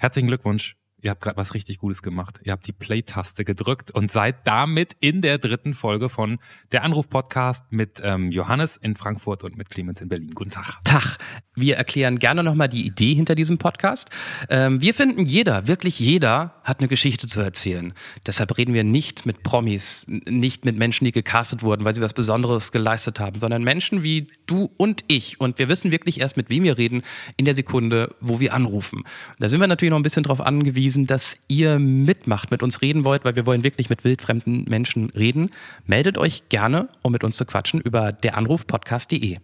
[0.00, 0.79] Herzlichen Glückwunsch.
[1.02, 2.40] Ihr habt gerade was richtig Gutes gemacht.
[2.44, 6.38] Ihr habt die Play-Taste gedrückt und seid damit in der dritten Folge von
[6.72, 10.32] der Anruf-Podcast mit ähm, Johannes in Frankfurt und mit Clemens in Berlin.
[10.34, 10.78] Guten Tag.
[10.84, 11.16] Tag.
[11.54, 14.10] Wir erklären gerne nochmal die Idee hinter diesem Podcast.
[14.48, 17.92] Ähm, wir finden, jeder, wirklich jeder, hat eine Geschichte zu erzählen.
[18.26, 22.14] Deshalb reden wir nicht mit Promis, nicht mit Menschen, die gecastet wurden, weil sie was
[22.14, 25.40] Besonderes geleistet haben, sondern Menschen wie du und ich.
[25.40, 27.02] Und wir wissen wirklich erst, mit wem wir reden,
[27.36, 29.04] in der Sekunde, wo wir anrufen.
[29.38, 32.82] Da sind wir natürlich noch ein bisschen darauf angewiesen, hingewiesen, dass ihr mitmacht, mit uns
[32.82, 35.50] reden wollt, weil wir wollen wirklich mit wildfremden Menschen reden.
[35.86, 39.38] Meldet euch gerne, um mit uns zu quatschen, über deranrufpodcast.de.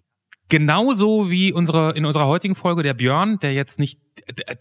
[0.48, 3.98] Genauso wie unsere, in unserer heutigen Folge der Björn, der jetzt nicht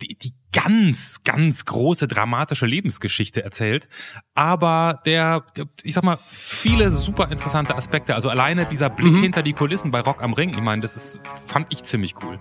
[0.02, 3.88] die, die ganz, ganz große dramatische Lebensgeschichte erzählt,
[4.34, 5.46] aber der,
[5.84, 8.16] ich sag mal, viele super interessante Aspekte.
[8.16, 9.22] Also alleine dieser Blick mhm.
[9.22, 12.40] hinter die Kulissen bei Rock am Ring, ich meine, das ist, fand ich ziemlich cool.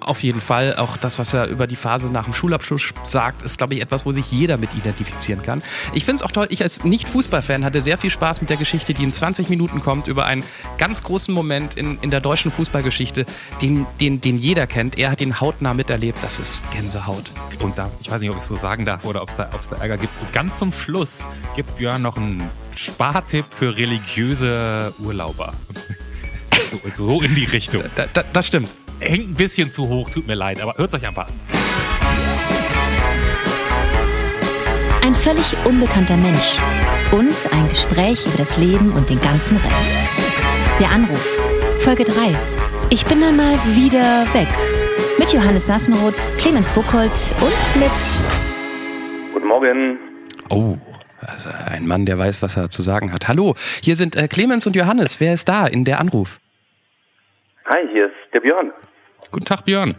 [0.00, 0.76] Auf jeden Fall.
[0.76, 4.04] Auch das, was er über die Phase nach dem Schulabschluss sagt, ist, glaube ich, etwas,
[4.04, 5.62] wo sich jeder mit identifizieren kann.
[5.92, 8.94] Ich finde es auch toll, ich als Nicht-Fußballfan hatte sehr viel Spaß mit der Geschichte,
[8.94, 10.42] die in 20 Minuten kommt, über einen
[10.78, 13.26] ganz großen Moment in, in der deutschen Fußballgeschichte,
[13.62, 14.98] den, den, den jeder kennt.
[14.98, 16.18] Er hat ihn hautnah miterlebt.
[16.20, 17.30] Das ist Gänsehaut.
[17.60, 19.48] Und da, ich weiß nicht, ob ich es so sagen darf oder ob es da,
[19.70, 20.12] da Ärger gibt.
[20.20, 25.52] Und ganz zum Schluss gibt Björn noch einen Spartipp für religiöse Urlauber.
[26.68, 27.84] So, so in die Richtung.
[27.94, 28.68] Da, da, das stimmt
[29.00, 31.34] hängt ein bisschen zu hoch, tut mir leid, aber hört euch einfach an.
[35.02, 36.58] Ein völlig unbekannter Mensch
[37.12, 39.90] und ein Gespräch über das Leben und den ganzen Rest.
[40.80, 41.38] Der Anruf,
[41.80, 42.36] Folge 3.
[42.90, 44.48] Ich bin dann mal wieder weg.
[45.18, 47.90] Mit Johannes Sassenroth, Clemens Buchholz und mit.
[49.32, 49.98] Guten Morgen.
[50.50, 50.76] Oh,
[51.20, 53.28] also ein Mann, der weiß, was er zu sagen hat.
[53.28, 55.20] Hallo, hier sind äh, Clemens und Johannes.
[55.20, 56.40] Wer ist da in der Anruf?
[57.68, 58.72] Hi, hier ist der Björn.
[59.32, 59.96] Guten Tag, Björn.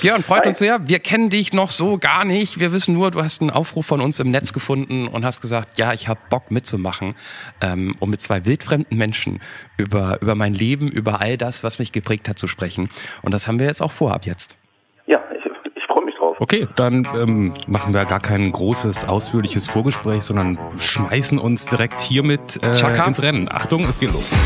[0.00, 0.48] Björn, freut Hi.
[0.48, 0.86] uns sehr.
[0.86, 2.60] Wir kennen dich noch so gar nicht.
[2.60, 5.78] Wir wissen nur, du hast einen Aufruf von uns im Netz gefunden und hast gesagt,
[5.78, 7.14] ja, ich habe Bock mitzumachen,
[7.62, 9.40] ähm, um mit zwei wildfremden Menschen
[9.78, 12.90] über, über mein Leben, über all das, was mich geprägt hat, zu sprechen.
[13.22, 14.58] Und das haben wir jetzt auch vor ab jetzt.
[15.06, 16.36] Ja, ich, ich freue mich drauf.
[16.38, 22.62] Okay, dann ähm, machen wir gar kein großes, ausführliches Vorgespräch, sondern schmeißen uns direkt hiermit
[22.62, 22.68] äh,
[23.06, 23.48] ins Rennen.
[23.50, 24.38] Achtung, es geht los.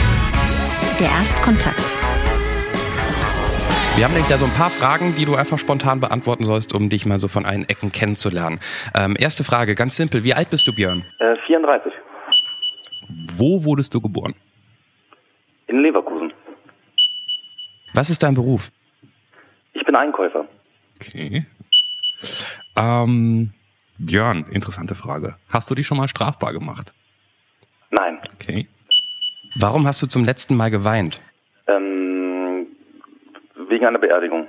[1.01, 1.95] Der Erstkontakt.
[3.97, 6.89] Wir haben nämlich da so ein paar Fragen, die du einfach spontan beantworten sollst, um
[6.89, 8.61] dich mal so von allen Ecken kennenzulernen.
[8.97, 10.25] Ähm, erste Frage, ganz simpel.
[10.25, 11.05] Wie alt bist du, Björn?
[11.19, 11.93] Äh, 34.
[13.37, 14.35] Wo wurdest du geboren?
[15.67, 16.33] In Leverkusen.
[17.93, 18.71] Was ist dein Beruf?
[19.75, 20.47] Ich bin Einkäufer.
[20.97, 21.45] Okay.
[22.77, 23.53] Ähm,
[23.99, 25.37] Björn, interessante Frage.
[25.49, 26.95] Hast du dich schon mal strafbar gemacht?
[27.91, 28.19] Nein.
[28.35, 28.69] Okay.
[29.57, 31.21] Warum hast du zum letzten Mal geweint?
[33.81, 34.47] Wegen einer Beerdigung.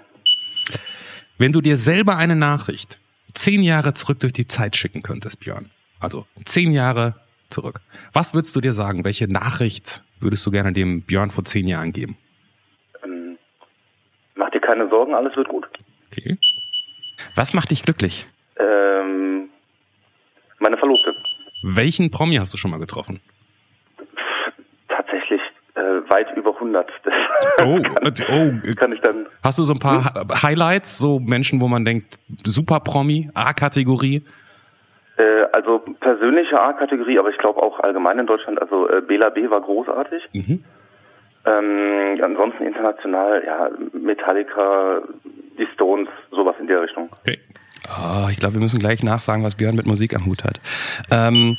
[1.38, 3.00] Wenn du dir selber eine Nachricht
[3.34, 7.16] zehn Jahre zurück durch die Zeit schicken könntest, Björn, also zehn Jahre
[7.50, 7.80] zurück,
[8.14, 9.06] was würdest du dir sagen?
[9.06, 12.18] Welche Nachricht würdest du gerne dem Björn vor zehn Jahren geben?
[13.04, 13.38] Ähm,
[14.36, 15.66] mach dir keine Sorgen, alles wird gut.
[16.12, 16.38] Okay.
[17.36, 18.28] Was macht dich glücklich?
[18.60, 19.50] Ähm,
[20.60, 21.16] meine Verlobte.
[21.64, 23.22] Welchen Promi hast du schon mal getroffen?
[26.12, 26.90] Weit über 100.
[27.64, 29.28] Oh, kann, oh, kann ich dann.
[29.44, 30.28] Hast du so ein paar hm?
[30.44, 34.24] Highlights, so Menschen, wo man denkt, super Promi, A-Kategorie?
[35.18, 38.62] Äh, also persönliche A-Kategorie, aber ich glaube auch allgemein in Deutschland.
[38.62, 40.24] Also äh, Bela B war großartig.
[40.34, 40.64] Mhm.
[41.46, 45.02] Ähm, ansonsten international, ja, Metallica,
[45.58, 47.10] die Stones, sowas in der Richtung.
[47.22, 47.40] Okay.
[47.90, 50.60] Oh, ich glaube, wir müssen gleich nachfragen, was Björn mit Musik am Hut hat.
[51.10, 51.58] Ähm,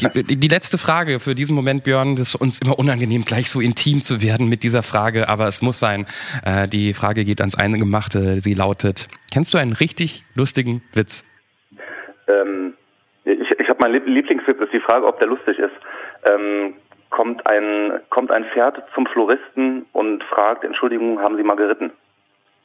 [0.00, 4.00] die letzte Frage für diesen Moment, Björn, das ist uns immer unangenehm, gleich so intim
[4.00, 6.06] zu werden mit dieser Frage, aber es muss sein.
[6.44, 8.40] Äh, die Frage geht ans Eingemachte.
[8.40, 11.26] Sie lautet: Kennst du einen richtig lustigen Witz?
[12.28, 12.72] Ähm,
[13.24, 15.74] ich ich habe meinen Lieblingswitz, ist die Frage, ob der lustig ist.
[16.24, 16.74] Ähm,
[17.10, 21.90] kommt ein kommt ein Pferd zum Floristen und fragt: Entschuldigung, haben Sie mal geritten?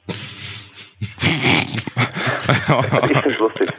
[3.40, 3.70] lustig.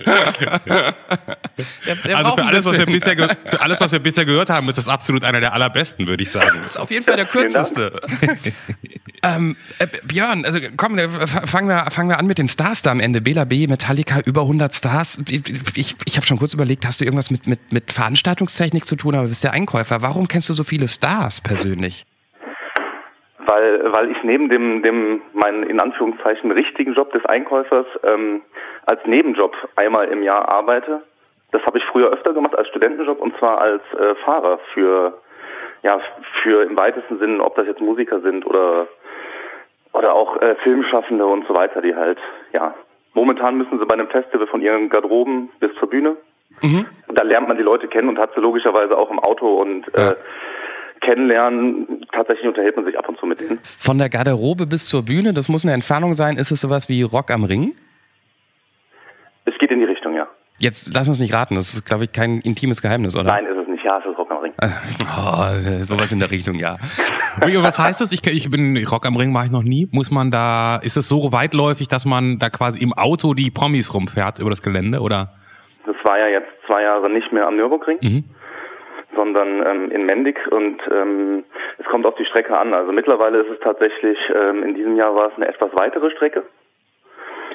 [1.86, 4.68] Der, der also für alles, was wir bisher für alles, was wir bisher gehört haben,
[4.68, 6.60] ist das absolut einer der allerbesten, würde ich sagen.
[6.60, 8.00] Das ist auf jeden Fall der kürzeste.
[9.22, 12.90] ähm, äh, Björn, also komm, äh, fangen wir, fangen wir an mit den Stars da
[12.90, 13.20] am Ende.
[13.20, 15.20] Bela B, Metallica, über 100 Stars.
[15.28, 19.14] Ich, ich, habe schon kurz überlegt, hast du irgendwas mit, mit, mit Veranstaltungstechnik zu tun,
[19.14, 20.02] aber du bist der Einkäufer.
[20.02, 22.04] Warum kennst du so viele Stars persönlich?
[23.46, 28.42] Weil, weil ich neben dem, dem meinen in Anführungszeichen richtigen Job des Einkäufers ähm,
[28.86, 31.02] als Nebenjob einmal im Jahr arbeite.
[31.52, 35.18] Das habe ich früher öfter gemacht als Studentenjob und zwar als äh, Fahrer für
[35.82, 36.00] ja
[36.42, 38.88] für im weitesten Sinne, ob das jetzt Musiker sind oder
[39.92, 42.18] oder auch äh, Filmschaffende und so weiter, die halt
[42.52, 42.74] ja
[43.14, 46.16] Momentan müssen sie bei einem Festival von ihren Garderoben bis zur Bühne.
[46.62, 46.86] Mhm.
[47.08, 50.10] Da lernt man die Leute kennen und hat sie logischerweise auch im Auto und ja.
[50.10, 50.16] äh,
[51.04, 52.06] kennenlernen.
[52.12, 53.58] Tatsächlich unterhält man sich ab und zu mit denen.
[53.62, 56.36] Von der Garderobe bis zur Bühne, das muss eine Entfernung sein.
[56.36, 57.74] Ist es sowas wie Rock am Ring?
[59.44, 60.26] Es geht in die Richtung, ja.
[60.58, 63.24] Jetzt lass uns nicht raten, das ist, glaube ich, kein intimes Geheimnis, oder?
[63.24, 63.84] Nein, ist es nicht.
[63.84, 64.52] Ja, es ist Rock am Ring.
[64.62, 64.68] Äh,
[65.02, 66.78] oh, sowas in der Richtung, ja.
[67.36, 68.12] Was heißt das?
[68.12, 69.88] Ich, ich bin Rock am Ring war ich noch nie.
[69.92, 73.92] Muss man da, ist es so weitläufig, dass man da quasi im Auto die Promis
[73.92, 75.34] rumfährt über das Gelände, oder?
[75.84, 77.98] Das war ja jetzt zwei Jahre nicht mehr am Nürburgring.
[78.00, 78.24] Mhm
[79.14, 81.44] sondern ähm, in Mendig und ähm,
[81.78, 82.74] es kommt auf die Strecke an.
[82.74, 86.44] Also mittlerweile ist es tatsächlich, ähm, in diesem Jahr war es eine etwas weitere Strecke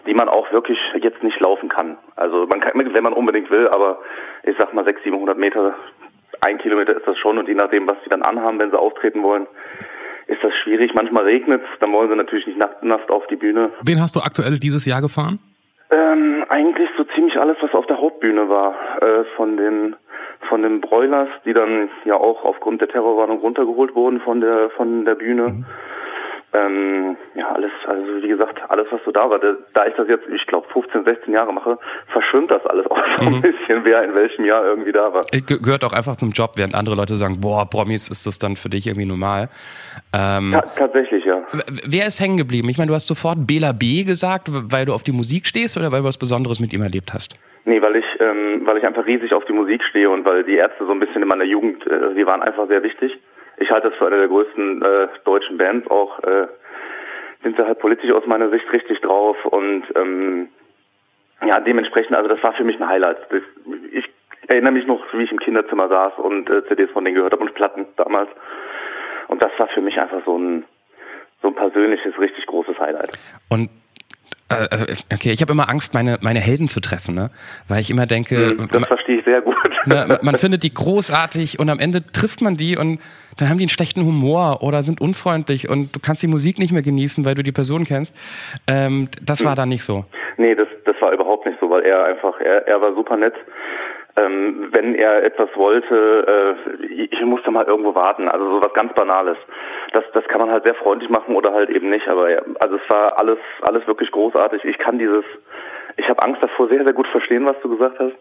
[0.05, 1.97] die man auch wirklich jetzt nicht laufen kann.
[2.15, 3.99] Also man kann, wenn man unbedingt will, aber
[4.43, 5.75] ich sag mal 600, 700 Meter,
[6.41, 9.23] ein Kilometer ist das schon und je nachdem, was sie dann anhaben, wenn sie auftreten
[9.23, 9.47] wollen,
[10.27, 10.93] ist das schwierig.
[10.93, 13.71] Manchmal regnet es, dann wollen sie natürlich nicht nass auf die Bühne.
[13.83, 15.39] Wen hast du aktuell dieses Jahr gefahren?
[15.91, 19.95] Ähm, eigentlich so ziemlich alles, was auf der Hauptbühne war, äh, von den
[20.47, 25.05] von den Broilers, die dann ja auch aufgrund der Terrorwarnung runtergeholt wurden von der von
[25.05, 25.49] der Bühne.
[25.49, 25.65] Mhm.
[26.51, 29.37] Ähm, ja, alles, also wie gesagt, alles, was so da war.
[29.37, 32.97] Da, da ich das jetzt, ich glaube, 15, 16 Jahre mache, verschwimmt das alles auch
[33.19, 33.41] so ein mhm.
[33.41, 35.21] bisschen, wer in welchem Jahr irgendwie da war.
[35.31, 38.55] Ge gehört auch einfach zum Job, während andere Leute sagen, boah, Promis ist das dann
[38.55, 39.49] für dich irgendwie normal.
[40.11, 41.43] Ähm, ja, tatsächlich, ja.
[41.85, 42.67] Wer ist hängen geblieben?
[42.69, 45.91] Ich meine, du hast sofort Bela B gesagt, weil du auf die Musik stehst oder
[45.91, 47.35] weil du was Besonderes mit ihm erlebt hast?
[47.65, 50.55] Nee, weil ich, ähm, weil ich einfach riesig auf die Musik stehe und weil die
[50.55, 53.19] Ärzte so ein bisschen in meiner Jugend, äh, die waren einfach sehr wichtig
[53.59, 56.19] ich halte das für eine der größten äh, deutschen Bands auch.
[56.23, 56.47] Äh,
[57.43, 60.49] sind sie halt politisch aus meiner Sicht richtig drauf und ähm,
[61.45, 63.17] ja, dementsprechend, also das war für mich ein Highlight.
[63.29, 63.41] Das,
[63.91, 64.05] ich
[64.47, 67.43] erinnere mich noch, wie ich im Kinderzimmer saß und äh, CDs von denen gehört habe
[67.43, 68.29] und Platten damals.
[69.29, 70.65] Und das war für mich einfach so ein
[71.41, 73.17] so ein persönliches, richtig großes Highlight.
[73.49, 73.69] Und
[74.49, 77.29] also, okay, ich habe immer Angst, meine, meine Helden zu treffen, ne?
[77.67, 78.55] Weil ich immer denke.
[78.57, 79.55] Hm, das verstehe ich sehr gut.
[79.85, 82.99] Ne, man findet die großartig und am Ende trifft man die und
[83.37, 86.73] dann haben die einen schlechten Humor oder sind unfreundlich und du kannst die Musik nicht
[86.73, 88.15] mehr genießen, weil du die Person kennst.
[88.67, 89.55] Ähm, das war hm.
[89.55, 90.03] da nicht so.
[90.35, 93.33] Nee, das, das war überhaupt nicht so, weil er einfach, er, er war super nett.
[94.19, 99.37] Ähm, wenn er etwas wollte, äh, ich musste mal irgendwo warten, also sowas ganz Banales
[99.93, 102.07] das, das kann man halt sehr freundlich machen oder halt eben nicht.
[102.07, 104.63] Aber ja, also es war alles, alles wirklich großartig.
[104.65, 105.23] Ich kann dieses,
[105.97, 108.13] ich habe Angst davor, sehr, sehr gut verstehen, was du gesagt hast.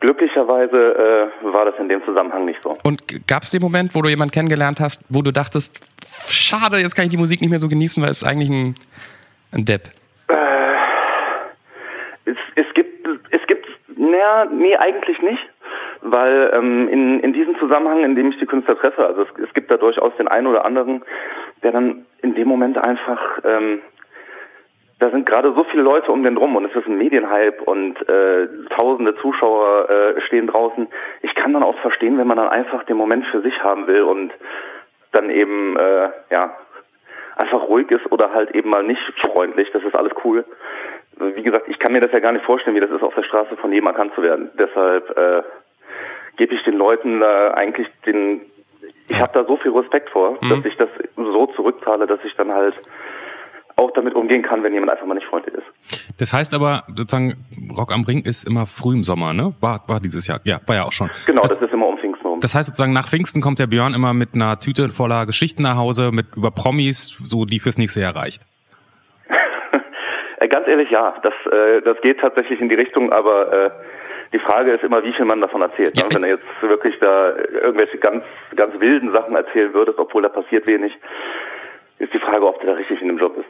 [0.00, 2.76] Glücklicherweise äh, war das in dem Zusammenhang nicht so.
[2.84, 5.80] Und gab es den Moment, wo du jemanden kennengelernt hast, wo du dachtest,
[6.28, 8.74] schade, jetzt kann ich die Musik nicht mehr so genießen, weil es eigentlich ein,
[9.52, 9.88] ein Depp?
[10.28, 10.34] Äh,
[12.26, 12.85] es, es gibt,
[14.10, 15.48] naja, nee, eigentlich nicht
[16.02, 19.54] weil ähm, in, in diesem Zusammenhang, in dem ich die Künstler treffe, also es, es
[19.54, 21.02] gibt da durchaus den einen oder anderen,
[21.62, 23.80] der dann in dem Moment einfach, ähm,
[24.98, 27.96] da sind gerade so viele Leute um den drum und es ist ein Medienhype und
[28.08, 30.88] äh, tausende Zuschauer äh, stehen draußen.
[31.22, 34.02] Ich kann dann auch verstehen, wenn man dann einfach den Moment für sich haben will
[34.02, 34.32] und
[35.12, 36.56] dann eben, äh, ja,
[37.36, 40.44] einfach ruhig ist oder halt eben mal nicht freundlich, das ist alles cool.
[41.18, 43.22] Wie gesagt, ich kann mir das ja gar nicht vorstellen, wie das ist, auf der
[43.22, 44.50] Straße von jedem erkannt zu werden.
[44.58, 45.42] Deshalb äh,
[46.36, 48.42] gebe ich den Leuten da eigentlich den,
[49.08, 50.48] ich habe da so viel Respekt vor, mhm.
[50.50, 52.74] dass ich das so zurückzahle, dass ich dann halt
[53.76, 55.66] auch damit umgehen kann, wenn jemand einfach mal nicht freundlich ist.
[56.18, 57.34] Das heißt aber sozusagen,
[57.76, 59.54] Rock am Ring ist immer früh im Sommer, ne?
[59.60, 61.10] War, war dieses Jahr, ja, war ja auch schon.
[61.26, 62.40] Genau, das, das ist immer um Pfingsten rum.
[62.40, 65.76] Das heißt sozusagen, nach Pfingsten kommt der Björn immer mit einer Tüte voller Geschichten nach
[65.76, 68.42] Hause, mit über Promis, so die fürs nächste Jahr reicht.
[70.46, 73.70] Äh, ganz ehrlich, ja, das, äh, das geht tatsächlich in die Richtung, aber äh,
[74.32, 75.96] die Frage ist immer, wie viel man davon erzählt.
[75.96, 76.04] Ja.
[76.04, 76.10] Ne?
[76.14, 78.24] Wenn du jetzt wirklich da irgendwelche ganz,
[78.54, 80.92] ganz wilden Sachen erzählen würdest, obwohl da passiert wenig,
[81.98, 83.48] ist die Frage, ob du da richtig in dem Job bist.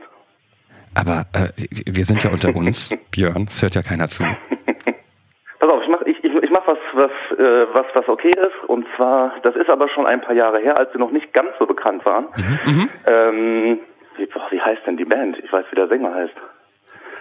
[0.95, 1.49] Aber äh,
[1.87, 4.25] wir sind ja unter uns, Björn, es hört ja keiner zu.
[5.59, 8.69] Pass auf, ich mach, ich, ich, ich mach was, was, äh, was, was okay ist.
[8.69, 11.50] Und zwar, das ist aber schon ein paar Jahre her, als sie noch nicht ganz
[11.59, 12.26] so bekannt waren.
[12.37, 12.91] Mhm, mhm.
[13.07, 13.81] ähm,
[14.17, 15.38] wie, wie heißt denn die Band?
[15.43, 16.35] Ich weiß, wie der Sänger heißt.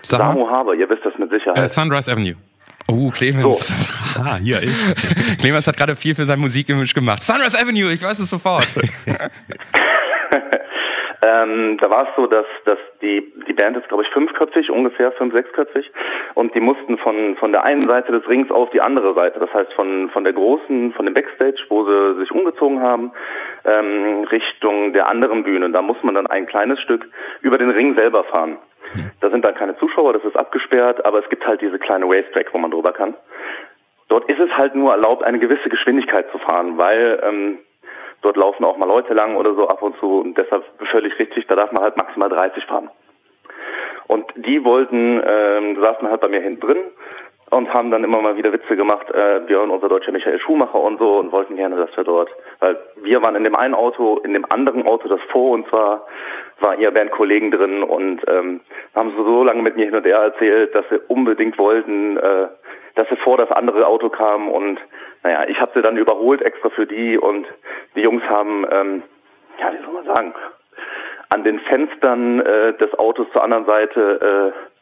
[0.06, 1.58] Samu Haber, ihr wisst das mit Sicherheit.
[1.58, 2.36] Äh, Sunrise Avenue.
[2.88, 4.14] Oh, Clemens.
[4.14, 4.22] So.
[4.24, 5.38] ah, hier, ich.
[5.40, 7.24] Clemens hat gerade viel für sein Musikimage gemacht.
[7.24, 8.68] Sunrise Avenue, ich weiß es sofort.
[11.26, 15.12] ähm, da war es so, dass, dass die, die Band ist, glaube ich, fünfköpfig, ungefähr
[15.14, 15.92] fünf, sechsköpfig.
[16.36, 19.40] Und die mussten von, von der einen Seite des Rings auf die andere Seite.
[19.40, 23.12] Das heißt, von, von der großen, von dem Backstage, wo sie sich umgezogen haben,
[23.64, 25.72] ähm, Richtung der anderen Bühne.
[25.72, 27.08] Da muss man dann ein kleines Stück
[27.42, 28.60] über den Ring selber fahren.
[29.22, 32.54] Da sind dann keine Zuschauer, das ist abgesperrt, aber es gibt halt diese kleine Racetrack,
[32.54, 33.16] wo man drüber kann.
[34.08, 37.60] Dort ist es halt nur erlaubt, eine gewisse Geschwindigkeit zu fahren, weil ähm,
[38.22, 41.48] dort laufen auch mal Leute lang oder so ab und zu und deshalb völlig richtig,
[41.48, 42.90] da darf man halt maximal 30 fahren.
[44.08, 46.78] Und die wollten, ähm, saßen halt bei mir hinten drin
[47.56, 51.00] und haben dann immer mal wieder Witze gemacht, äh, Björn, unser deutscher Michael Schumacher und
[51.00, 54.34] so und wollten gerne, dass wir dort, weil wir waren in dem einen Auto, in
[54.34, 56.06] dem anderen Auto, das vor uns war,
[56.60, 58.60] waren ihr Bandkollegen drin und ähm,
[58.94, 62.48] haben so, so lange mit mir hin und her erzählt, dass sie unbedingt wollten, äh,
[62.96, 64.78] dass sie vor das andere Auto kamen und
[65.24, 67.48] naja, ich habe sie dann überholt extra für die und
[67.96, 69.04] die Jungs haben, ähm,
[69.60, 70.34] ja, wie soll man sagen,
[71.30, 74.75] an den Fenstern äh, des Autos zur anderen Seite äh,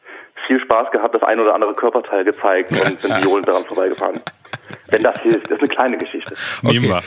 [0.48, 4.22] viel Spaß gehabt, das ein oder andere Körperteil gezeigt und sind violend daran vorbeigefahren.
[4.88, 6.34] Wenn das hilft, das ist eine kleine Geschichte.
[6.62, 7.02] Nehmen wir.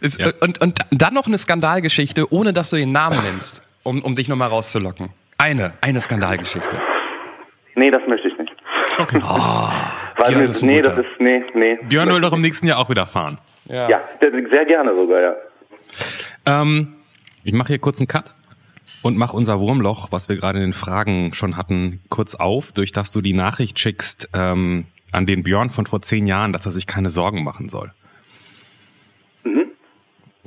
[0.00, 0.30] Ist, Ja.
[0.40, 4.28] und, und dann noch eine Skandalgeschichte, ohne dass du den Namen nennst, um, um dich
[4.28, 5.10] nochmal rauszulocken.
[5.38, 6.80] Eine, eine Skandalgeschichte.
[7.74, 8.52] Nee, das möchte ich nicht.
[8.98, 9.20] Okay.
[9.22, 11.78] Weil Björn ist nee, das ist, nee, nee.
[11.82, 13.38] Björn will doch im nächsten Jahr auch wieder fahren.
[13.66, 13.86] Ja,
[14.20, 15.34] der- sehr gerne sogar, ja.
[16.46, 16.94] Ähm,
[17.44, 18.34] ich mache hier kurz einen Cut
[19.02, 22.92] und mache unser Wurmloch, was wir gerade in den Fragen schon hatten, kurz auf, durch
[22.92, 26.72] dass du die Nachricht schickst ähm, an den Björn von vor zehn Jahren, dass er
[26.72, 27.92] sich keine Sorgen machen soll.
[29.44, 29.70] Mhm.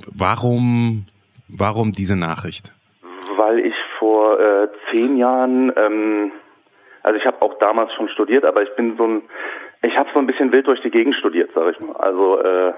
[0.08, 1.06] Warum,
[1.48, 2.74] warum diese Nachricht?
[3.38, 6.32] Weil ich vor äh, zehn Jahren, ähm,
[7.04, 9.22] also ich habe auch damals schon studiert, aber ich bin so ein,
[9.82, 11.96] ich habe so ein bisschen wild durch die Gegend studiert, sage ich mal.
[11.96, 12.74] Also äh,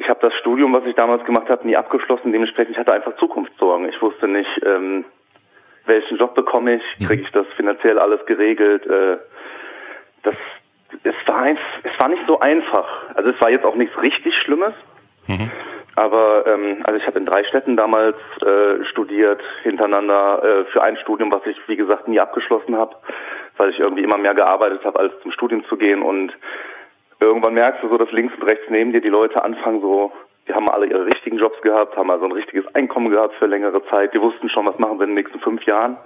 [0.00, 2.32] ich habe das Studium, was ich damals gemacht habe, nie abgeschlossen.
[2.32, 3.88] Dementsprechend ich hatte einfach Zukunftssorgen.
[3.88, 5.04] Ich wusste nicht, ähm,
[5.86, 8.86] welchen Job bekomme ich, kriege ich das finanziell alles geregelt.
[8.86, 9.18] Äh,
[10.22, 10.34] das
[11.02, 13.14] es war ein, es war nicht so einfach.
[13.14, 14.72] Also es war jetzt auch nichts richtig Schlimmes.
[15.96, 20.96] Aber ähm, also ich habe in drei Städten damals äh, studiert hintereinander äh, für ein
[20.98, 22.94] Studium, was ich wie gesagt nie abgeschlossen habe,
[23.56, 26.02] weil ich irgendwie immer mehr gearbeitet habe, als zum Studium zu gehen.
[26.02, 26.32] Und
[27.20, 30.12] irgendwann merkst du so, dass links und rechts neben dir die Leute anfangen so,
[30.46, 33.82] die haben alle ihre richtigen Jobs gehabt, haben also ein richtiges Einkommen gehabt für längere
[33.90, 34.14] Zeit.
[34.14, 35.96] Die wussten schon, was machen wir in den nächsten fünf Jahren.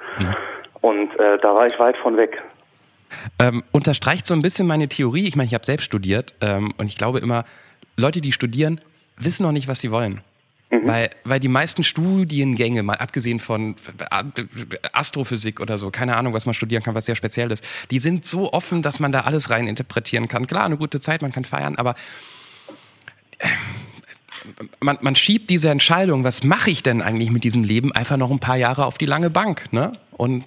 [0.80, 2.42] Und äh, da war ich weit von weg.
[3.38, 5.28] Ähm, unterstreicht so ein bisschen meine Theorie.
[5.28, 7.44] Ich meine, ich habe selbst studiert ähm, und ich glaube immer,
[7.96, 8.80] Leute, die studieren,
[9.16, 10.22] wissen noch nicht, was sie wollen.
[10.80, 13.76] Weil, weil die meisten Studiengänge, mal abgesehen von
[14.92, 18.24] Astrophysik oder so, keine Ahnung, was man studieren kann, was sehr speziell ist, die sind
[18.24, 20.46] so offen, dass man da alles rein interpretieren kann.
[20.46, 21.94] Klar, eine gute Zeit, man kann feiern, aber
[23.38, 23.48] äh,
[24.80, 28.30] man, man schiebt diese Entscheidung, was mache ich denn eigentlich mit diesem Leben, einfach noch
[28.30, 29.92] ein paar Jahre auf die lange Bank, ne?
[30.12, 30.44] Und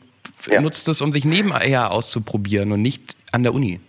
[0.49, 0.59] Ja.
[0.59, 3.79] nutzt es, um sich nebenher auszuprobieren und nicht an der Uni.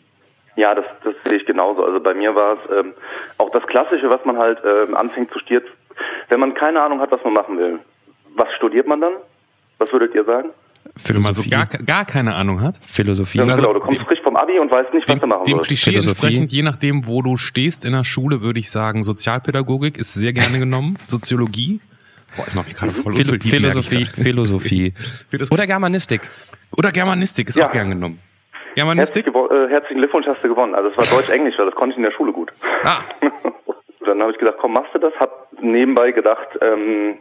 [0.57, 1.83] Ja, das, das sehe ich genauso.
[1.85, 2.93] Also bei mir war es ähm,
[3.39, 5.65] auch das Klassische, was man halt ähm, anfängt zu studieren.
[6.29, 7.79] Wenn man keine Ahnung hat, was man machen will,
[8.35, 9.13] was studiert man dann?
[9.79, 10.51] Was würdet ihr sagen?
[11.05, 12.79] Wenn man so gar, gar keine Ahnung hat.
[12.87, 13.39] Philosophie.
[13.39, 15.27] Ja, Also, genau, du kommst die- frisch vom Abi und weißt nicht, was Dem, du
[15.27, 15.69] machen dem sollst.
[15.69, 16.27] Klischee Philosophie.
[16.27, 20.33] entsprechend, je nachdem, wo du stehst in der Schule, würde ich sagen, Sozialpädagogik ist sehr
[20.33, 20.97] gerne genommen.
[21.09, 21.81] Soziologie.
[22.37, 24.07] Boah, ich mach mich gerade voll Philo Philosophie.
[24.15, 24.93] Philosophie.
[25.31, 25.55] Philosophie.
[25.55, 26.21] Oder Germanistik.
[26.77, 27.67] Oder Germanistik ist Ja.
[27.67, 28.19] auch gern genommen.
[28.21, 29.27] Herzlich Germanistik?
[29.29, 30.75] gewo- äh, herzlichen Glückwunsch, hast du gewonnen.
[30.75, 32.53] Also es war Deutsch-Englisch, weil das konnte ich in der Schule gut.
[32.85, 33.01] Ah,
[34.05, 35.13] Dann habe ich gedacht, komm, machst du das?
[35.19, 37.19] Hab nebenbei gedacht, ähm,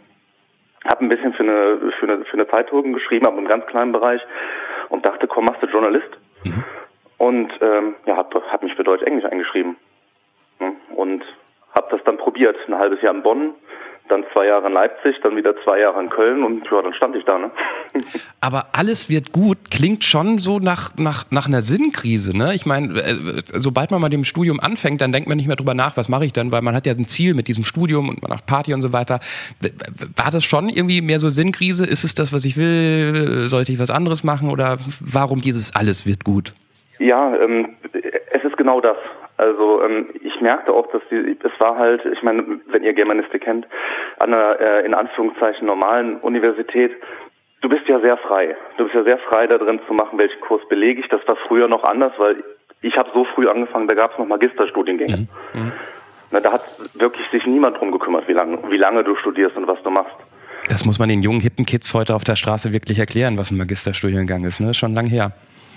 [0.84, 3.92] hab ein bisschen für eine, für eine, für eine Zeitung geschrieben, aber im ganz kleinen
[3.92, 4.22] Bereich
[4.90, 6.10] und dachte, komm, machst du Journalist?
[7.18, 9.78] Und ähm, ja, hab, hab mich für Deutsch-Englisch eingeschrieben.
[10.60, 11.24] Ja, Und
[11.74, 12.56] hab das dann probiert.
[12.68, 13.56] Ein halbes Jahr in Bonn,
[14.10, 17.16] dann zwei Jahre in Leipzig, dann wieder zwei Jahre in Köln und ja, dann stand
[17.16, 17.52] ich da, ne?
[18.42, 22.38] aber alles wird gut klingt schon so nach, nach, nach einer Sinnkrise.
[22.38, 22.54] Ne?
[22.54, 25.74] Ich meine, äh, sobald man mal dem Studium anfängt, dann denkt man nicht mehr drüber
[25.74, 28.22] nach, was mache ich denn, weil man hat ja ein Ziel mit diesem Studium und
[28.22, 29.20] man macht Party und so weiter.
[30.16, 31.86] War das schon irgendwie mehr so Sinnkrise?
[31.86, 33.48] Ist es das, was ich will?
[33.48, 34.50] Sollte ich was anderes machen?
[34.50, 36.54] Oder warum dieses alles wird gut?
[37.00, 37.76] Ja, ähm,
[38.32, 38.98] es ist genau das.
[39.38, 43.44] Also ähm, ich merkte auch, dass die, es war halt, ich meine, wenn ihr Germanistik
[43.44, 43.68] kennt,
[44.20, 46.92] an einer äh, in Anführungszeichen normalen Universität,
[47.62, 48.56] du bist ja sehr frei.
[48.78, 51.10] Du bist ja sehr frei da drin zu machen, welchen Kurs belege ich.
[51.10, 52.44] Das war früher noch anders, weil
[52.82, 55.28] ich habe so früh angefangen, da gab es noch Magisterstudiengänge.
[56.32, 56.64] Na, da hat
[56.94, 60.16] wirklich sich niemand drum gekümmert, wie lange, wie lange du studierst und was du machst.
[60.68, 63.58] Das muss man den jungen, hippen Kids heute auf der Straße wirklich erklären, was ein
[63.58, 64.60] Magisterstudiengang ist.
[64.60, 64.72] Ne?
[64.72, 65.34] Ist schon lang her.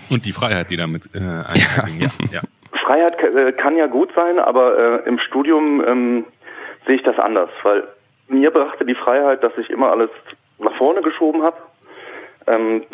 [0.09, 2.01] Und die Freiheit, die damit äh, einherging.
[2.01, 2.09] Ja.
[2.31, 2.41] Ja.
[2.89, 6.25] Freiheit äh, kann ja gut sein, aber äh, im Studium ähm,
[6.87, 7.87] sehe ich das anders, weil
[8.29, 10.09] mir brachte die Freiheit, dass ich immer alles
[10.59, 11.57] nach vorne geschoben habe,
[12.47, 12.85] ähm,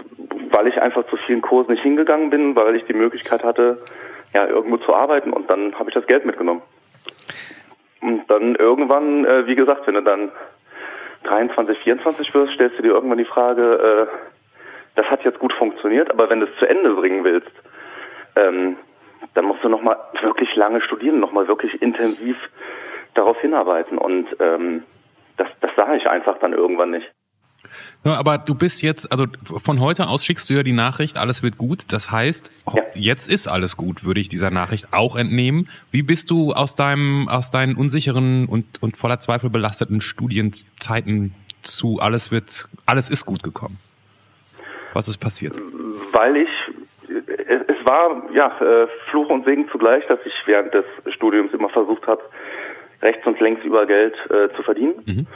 [0.50, 3.78] weil ich einfach zu vielen Kursen nicht hingegangen bin, weil ich die Möglichkeit hatte,
[4.32, 6.62] ja irgendwo zu arbeiten und dann habe ich das Geld mitgenommen.
[8.00, 10.32] Und dann irgendwann, äh, wie gesagt, wenn du dann
[11.22, 14.16] 23, 24 wirst, stellst du dir irgendwann die Frage, äh,
[14.96, 17.52] das hat jetzt gut funktioniert, aber wenn du es zu Ende bringen willst,
[18.34, 18.76] ähm,
[19.34, 22.36] dann musst du nochmal wirklich lange studieren, nochmal wirklich intensiv
[23.14, 23.98] darauf hinarbeiten.
[23.98, 24.82] Und ähm,
[25.36, 27.06] das, das sah ich einfach dann irgendwann nicht.
[28.04, 29.26] Ja, aber du bist jetzt, also
[29.62, 31.92] von heute aus schickst du ja die Nachricht, alles wird gut.
[31.92, 32.82] Das heißt, Ja.
[32.94, 35.68] jetzt ist alles gut, würde ich dieser Nachricht auch entnehmen.
[35.90, 41.98] Wie bist du aus deinem, aus deinen unsicheren und, und voller Zweifel belasteten Studienzeiten zu
[42.00, 43.78] alles wird, alles ist gut gekommen?
[44.92, 45.56] Was ist passiert?
[46.12, 46.48] Weil ich,
[47.84, 52.06] es, war ja äh, Fluch und Segen zugleich, dass ich während des Studiums immer versucht
[52.06, 52.22] habe,
[53.02, 55.26] rechts und links über Geld äh, zu verdienen.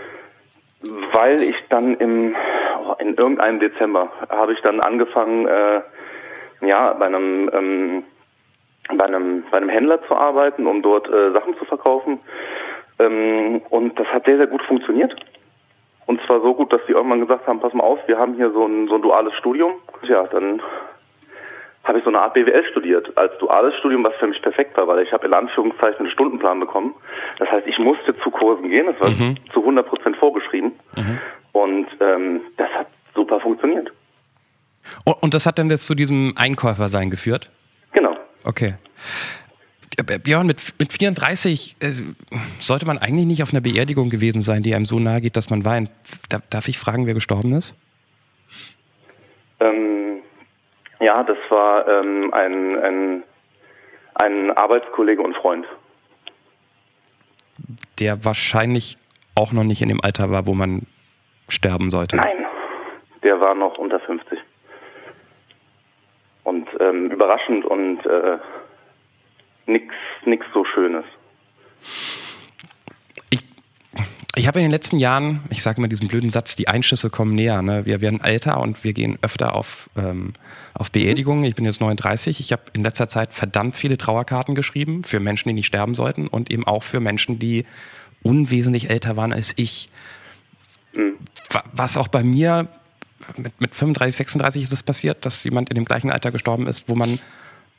[1.12, 2.37] Weil ich dann im,
[2.85, 5.81] oh, in irgendeinem Dezember habe ich dann angefangen, äh,
[6.61, 8.05] ja, bei einem, ähm,
[8.95, 12.21] bei einem, bei einem Händler zu arbeiten, um dort äh, Sachen zu verkaufen.
[12.99, 15.14] Ähm, und das hat sehr, sehr gut funktioniert.
[16.07, 18.50] Und zwar so gut, dass die irgendwann gesagt haben, pass mal auf, wir haben hier
[18.50, 19.73] so ein, so ein duales Studium.
[20.05, 20.62] Ja, dann
[21.88, 24.87] habe ich so eine Art BWL studiert als duales Studium, was für mich perfekt war,
[24.87, 26.95] weil ich habe in Anführungszeichen einen Stundenplan bekommen.
[27.38, 29.11] Das heißt, ich musste zu Kursen gehen, das war
[29.52, 30.73] zu 100 Prozent vorgeschrieben.
[31.52, 33.90] Und ähm, das hat super funktioniert.
[35.04, 37.50] Und, und das hat dann jetzt zu diesem Einkäufersein geführt?
[37.92, 38.16] Genau.
[38.45, 38.75] Okay.
[39.97, 41.90] Äh, Björn, mit, mit 34 äh,
[42.61, 45.50] sollte man eigentlich nicht auf einer Beerdigung gewesen sein, die einem so nahe geht, dass
[45.50, 45.90] man weint.
[46.28, 47.75] Da, darf ich fragen, wer gestorben ist?
[49.61, 49.98] Ähm,
[51.00, 53.23] ja, das war ähm, ein, ein,
[54.14, 55.67] ein Arbeitskollege und Freund.
[57.99, 58.97] Der wahrscheinlich
[59.35, 60.87] auch noch nicht in dem Alter war, wo man
[61.49, 62.17] sterben sollte.
[62.17, 62.47] Nein,
[63.23, 64.38] der war noch unter 50.
[66.45, 68.38] Und ähm, überraschend und äh,
[69.67, 71.05] nix, nix so Schönes.
[74.38, 77.35] Ich, habe in den letzten Jahren, ich sage immer diesen blöden Satz, die Einschüsse kommen
[77.35, 77.61] näher.
[77.62, 77.87] Ne?
[77.87, 80.33] Wir werden älter und wir gehen öfter auf, ähm,
[80.75, 81.45] auf Beerdigungen.
[81.45, 82.40] Ich bin jetzt 39.
[82.40, 86.28] Ich habe in letzter Zeit verdammt viele Trauerkarten geschrieben für Menschen, die nicht sterben sollten
[86.28, 87.66] und eben auch für Menschen, die
[88.23, 89.88] unwesentlich älter waren als ich.
[91.50, 92.68] Wa- Was auch bei mir
[93.37, 96.88] mit, mit 35, 36 ist es passiert, dass jemand in dem gleichen Alter gestorben ist,
[96.88, 97.18] wo man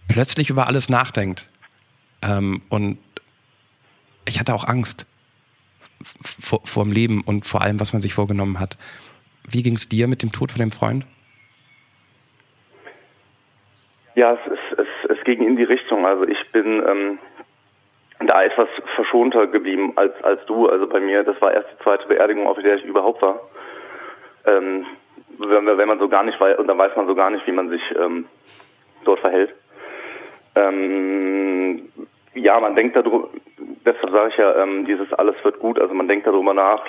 [0.07, 1.47] plötzlich über alles nachdenkt.
[2.21, 2.97] Ähm, und
[4.25, 5.05] ich hatte auch Angst
[6.03, 8.77] vor, vor dem Leben und vor allem, was man sich vorgenommen hat.
[9.47, 11.05] Wie ging es dir mit dem Tod von dem Freund?
[14.15, 16.05] Ja, es, es, es, es ging in die Richtung.
[16.05, 17.19] Also ich bin ähm,
[18.19, 20.67] da etwas verschonter geblieben als, als du.
[20.67, 23.39] Also bei mir, das war erst die zweite Beerdigung, auf der ich überhaupt war.
[24.45, 24.85] Ähm,
[25.37, 27.51] wenn, wenn man so gar nicht weiß, und dann weiß man so gar nicht, wie
[27.51, 28.25] man sich ähm,
[29.05, 29.53] dort verhält.
[30.55, 31.89] Ähm,
[32.33, 33.29] ja, man denkt darüber,
[33.85, 36.85] deshalb sage ich ja, ähm, dieses alles wird gut, also man denkt darüber nach,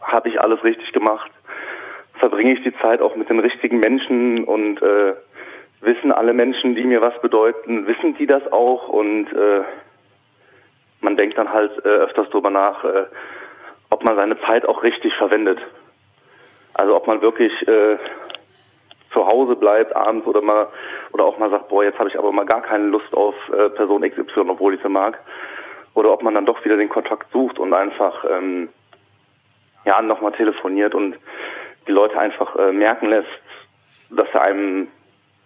[0.00, 1.30] habe ich alles richtig gemacht,
[2.18, 5.14] verbringe ich die Zeit auch mit den richtigen Menschen und äh,
[5.80, 9.62] wissen alle Menschen, die mir was bedeuten, wissen die das auch und äh,
[11.00, 13.06] man denkt dann halt äh, öfters darüber nach, äh,
[13.90, 15.58] ob man seine Zeit auch richtig verwendet.
[16.74, 17.96] Also ob man wirklich äh,
[19.12, 20.68] zu Hause bleibt abends oder mal
[21.12, 23.70] oder auch mal sagt, boah, jetzt habe ich aber mal gar keine Lust auf äh,
[23.70, 25.18] Person XY, obwohl ich sie mag.
[25.94, 28.68] Oder ob man dann doch wieder den Kontakt sucht und einfach ähm,
[29.84, 31.16] ja nochmal telefoniert und
[31.86, 33.28] die Leute einfach äh, merken lässt,
[34.10, 34.88] dass sie einem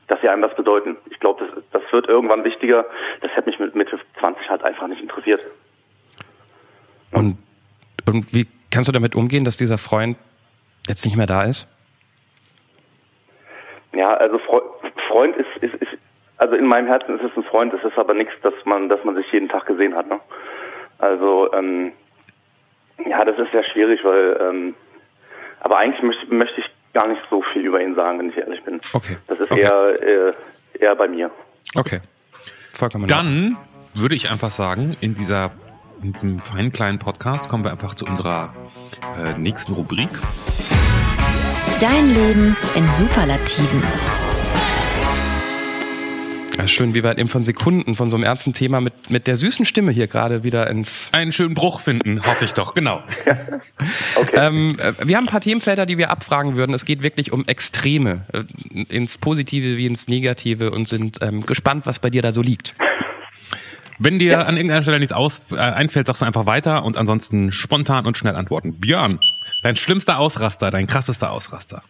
[0.07, 0.99] dass sie einem was bedeuten.
[1.11, 2.85] Ich glaube, das, das wird irgendwann wichtiger.
[3.23, 5.41] Das hätte mich mit Mitte 20 halt einfach nicht interessiert.
[7.11, 7.39] Und,
[8.07, 10.19] und wie kannst du damit umgehen, dass dieser Freund
[10.87, 11.67] jetzt nicht mehr da ist?
[13.95, 14.63] Ja, also Fre
[15.09, 15.93] Freund ist, ist, ist,
[16.39, 19.03] also in meinem Herzen ist es ein Freund, es ist aber nichts, dass man, dass
[19.05, 20.09] man sich jeden Tag gesehen hat.
[20.09, 20.19] Ne?
[20.99, 21.93] Also ähm,
[23.07, 24.75] ja, das ist sehr schwierig, weil ähm,
[25.61, 28.63] aber eigentlich möchte, möchte ich gar nicht so viel über ihn sagen, wenn ich ehrlich
[28.65, 28.81] bin.
[28.93, 29.17] Okay.
[29.27, 29.63] Das ist Okay.
[29.63, 30.35] eher, eher
[30.81, 31.31] eher bei mir.
[31.77, 32.01] Okay.
[32.73, 33.07] Vollkommen.
[33.07, 33.57] Dann
[33.95, 35.53] würde ich einfach sagen, in dieser
[36.03, 38.53] in diesem feinen kleinen Podcast kommen wir einfach zu unserer
[39.17, 40.11] äh, nächsten Rubrik.
[41.85, 43.83] Dein Leben in Superlativen.
[46.57, 49.27] Ja, schön, wie wir halt eben von Sekunden von so einem ernsten Thema mit, mit
[49.27, 51.11] der süßen Stimme hier gerade wieder ins.
[51.13, 53.03] Einen schönen Bruch finden, hoffe ich doch, genau.
[54.17, 54.31] Okay.
[54.37, 56.73] Ähm, äh, wir haben ein paar Themenfelder, die wir abfragen würden.
[56.73, 61.85] Es geht wirklich um Extreme, äh, ins Positive wie ins Negative und sind ähm, gespannt,
[61.85, 62.75] was bei dir da so liegt.
[63.99, 67.53] Wenn dir an irgendeiner Stelle nichts aus, äh, einfällt, sagst du einfach weiter und ansonsten
[67.53, 68.81] spontan und schnell antworten.
[68.81, 69.21] Björn,
[69.63, 71.83] dein schlimmster Ausraster, dein krassester Ausraster.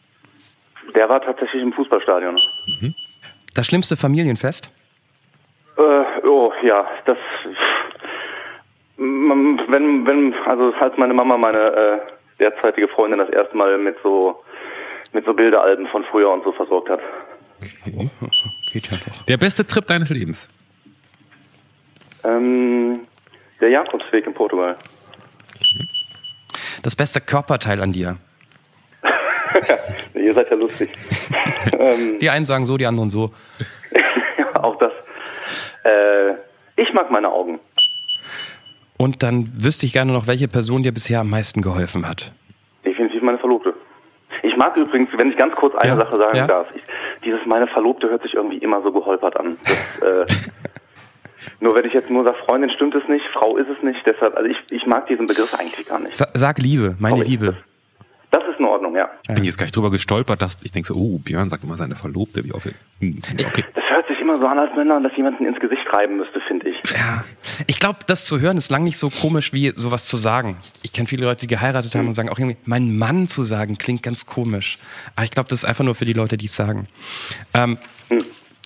[0.95, 2.37] Der war tatsächlich im Fußballstadion.
[3.55, 4.71] Das schlimmste Familienfest?
[5.77, 7.19] Äh, oh, ja, das.
[8.97, 11.99] Wenn, wenn, also als meine Mama meine äh,
[12.39, 14.45] derzeitige Freundin das erste Mal mit so
[15.15, 17.01] mit so Bilderalben von früher und so versorgt hat.
[18.73, 19.23] Geht ja doch.
[19.27, 20.49] Der beste Trip deines Lebens.
[22.25, 23.01] Ähm,
[23.61, 24.77] der Jakobsweg in Portugal.
[26.83, 28.17] Das beste Körperteil an dir?
[30.15, 30.91] ihr seid ja lustig.
[31.79, 33.33] ähm, die einen sagen so, die anderen so.
[34.55, 34.93] auch das.
[35.85, 36.35] Äh,
[36.77, 37.61] ich mag meine Augen.
[38.99, 42.33] Und dann wüsste ich gerne noch, welche Person dir bisher am meisten geholfen hat.
[42.85, 43.75] Definitiv meine Verlobte.
[44.43, 46.47] Ich mag übrigens, wenn ich ganz kurz eine ja, Sache sagen ja.
[46.47, 46.83] darf, ich,
[47.25, 49.57] dieses meine Verlobte hört sich irgendwie immer so geholpert an.
[50.01, 50.27] Das, äh,
[51.61, 54.37] nur wenn ich jetzt nur sage, Freundin, stimmt es nicht, Frau ist es nicht, deshalb,
[54.37, 56.15] also ich, ich mag diesen Begriff eigentlich gar nicht.
[56.15, 57.57] Sag Liebe, meine Sorry, Liebe.
[58.31, 59.09] Das, ist in Ordnung, ja.
[59.29, 61.77] Ich bin jetzt gar nicht drüber gestolpert, dass ich denke so, oh, Björn sagt immer
[61.77, 62.67] seine Verlobte, wie oft.
[63.01, 63.65] Hm, okay.
[63.75, 66.41] Das hört sich immer so an, als wenn man das jemanden ins Gesicht reiben müsste,
[66.41, 66.77] finde ich.
[66.91, 67.25] Ja.
[67.69, 70.57] Ich glaube, das zu hören ist lang nicht so komisch, wie sowas zu sagen.
[70.83, 72.09] Ich kenne viele Leute, die geheiratet haben mhm.
[72.09, 74.79] und sagen auch irgendwie, mein Mann zu sagen, klingt ganz komisch.
[75.15, 76.89] Aber ich glaube, das ist einfach nur für die Leute, die es sagen.
[77.55, 77.79] Ähm,
[78.11, 78.19] mhm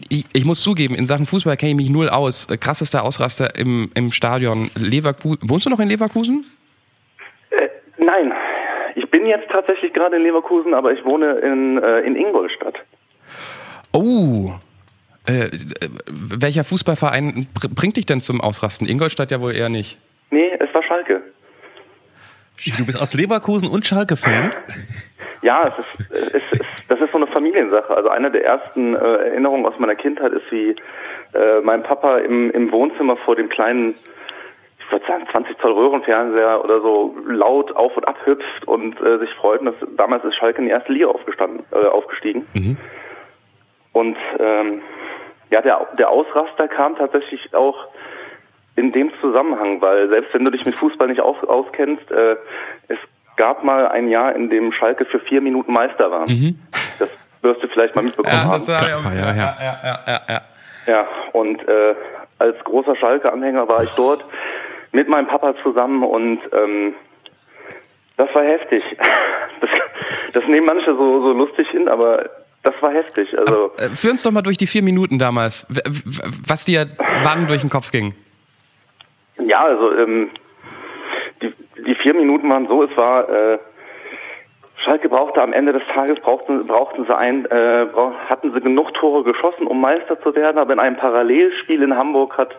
[0.08, 2.48] ich, ich, muss zugeben, in Sachen Fußball kenne ich mich null aus.
[2.60, 5.38] Krassester Ausraster im, im Stadion Leverkusen.
[5.48, 6.44] Wohnst du noch in Leverkusen?
[7.50, 8.32] Äh, nein,
[8.94, 12.76] ich bin jetzt tatsächlich gerade in Leverkusen, aber ich wohne in, äh, in Ingolstadt.
[13.92, 14.52] Oh,
[15.26, 15.50] äh,
[16.06, 18.88] welcher Fußballverein bringt dich denn zum Ausrasten?
[18.88, 19.98] Ingolstadt ja wohl eher nicht.
[20.30, 21.22] Nee, es war Schalke.
[22.76, 24.52] Du bist aus Leverkusen und Schalke-Fan?
[25.42, 27.96] Ja, es ist, es ist, das ist so eine Familiensache.
[27.96, 30.70] Also eine der ersten äh, Erinnerungen aus meiner Kindheit ist, wie
[31.34, 33.94] äh, mein Papa im, im Wohnzimmer vor dem kleinen,
[34.78, 39.18] ich würde sagen 20 Zoll Röhrenfernseher oder so laut auf und ab hüpft und äh,
[39.18, 39.60] sich freut.
[39.60, 42.44] Und das, damals ist Schalke in die erste Liga aufgestanden, äh, aufgestiegen.
[42.54, 42.76] Mhm.
[43.92, 44.82] Und ähm,
[45.50, 47.86] ja, der, der Ausraster kam tatsächlich auch
[48.78, 52.36] in dem Zusammenhang, weil selbst wenn du dich mit Fußball nicht aus, auskennst, äh,
[52.86, 52.98] es
[53.36, 56.28] gab mal ein Jahr, in dem Schalke für vier Minuten Meister war.
[56.28, 56.58] Mhm.
[56.98, 57.10] Das
[57.42, 58.86] wirst du vielleicht mal mitbekommen ja, das haben.
[58.86, 60.42] Ja, ja, ja, ja, ja, ja.
[60.86, 61.94] Ja, und äh,
[62.38, 64.24] als großer Schalke-Anhänger war ich dort
[64.92, 66.94] mit meinem Papa zusammen und ähm,
[68.16, 68.82] das war heftig.
[69.60, 69.70] Das,
[70.34, 72.30] das nehmen manche so, so lustig hin, aber
[72.62, 73.36] das war heftig.
[73.36, 75.66] Also, Ach, äh, führ uns doch mal durch die vier Minuten damals,
[76.46, 76.86] was dir
[77.22, 78.14] wann durch den Kopf ging.
[79.48, 80.30] Ja, also ähm,
[81.40, 81.54] die,
[81.86, 83.58] die vier Minuten waren so, es war äh,
[84.76, 87.86] Schalke brauchte am Ende des Tages brauchten, brauchten sie ein, äh,
[88.28, 92.36] hatten sie genug Tore geschossen, um Meister zu werden, aber in einem Parallelspiel in Hamburg
[92.36, 92.54] hat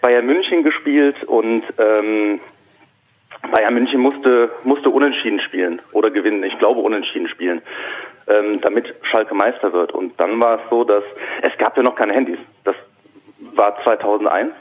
[0.00, 2.40] Bayern München gespielt und ähm,
[3.50, 6.44] Bayern München musste musste unentschieden spielen oder gewinnen.
[6.44, 7.60] Ich glaube unentschieden spielen,
[8.28, 9.90] ähm, damit Schalke Meister wird.
[9.90, 11.02] Und dann war es so, dass
[11.42, 12.38] es gab ja noch keine Handys.
[12.62, 12.76] Das
[13.56, 14.52] war 2001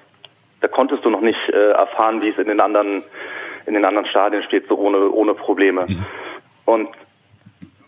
[0.61, 3.03] da konntest du noch nicht äh, erfahren, wie es in den anderen
[3.65, 5.85] in den anderen Stadien steht, so ohne ohne Probleme.
[5.87, 6.05] Mhm.
[6.65, 6.89] Und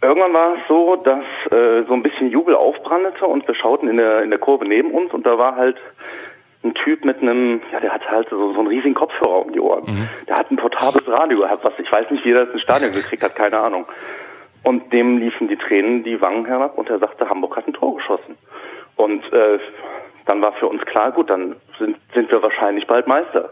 [0.02, 3.98] irgendwann war es so, dass äh, so ein bisschen Jubel aufbrandete und wir schauten in
[3.98, 5.78] der in der Kurve neben uns und da war halt
[6.64, 9.62] ein Typ mit einem, ja, der hatte halt so, so einen riesigen Kopfhörer um die
[9.62, 9.86] Ohren.
[9.86, 10.10] Mhm.
[10.28, 12.92] Der hat ein portables Radio gehabt, was ich weiß nicht, wie er das ins Stadion
[12.92, 13.86] gekriegt hat, keine Ahnung.
[14.64, 17.96] Und dem liefen die Tränen die Wangen herab und er sagte, Hamburg hat ein Tor
[17.96, 18.38] geschossen.
[18.98, 19.60] Und äh,
[20.30, 23.50] dann war für uns klar, gut, dann sind, sind wir wahrscheinlich bald Meister.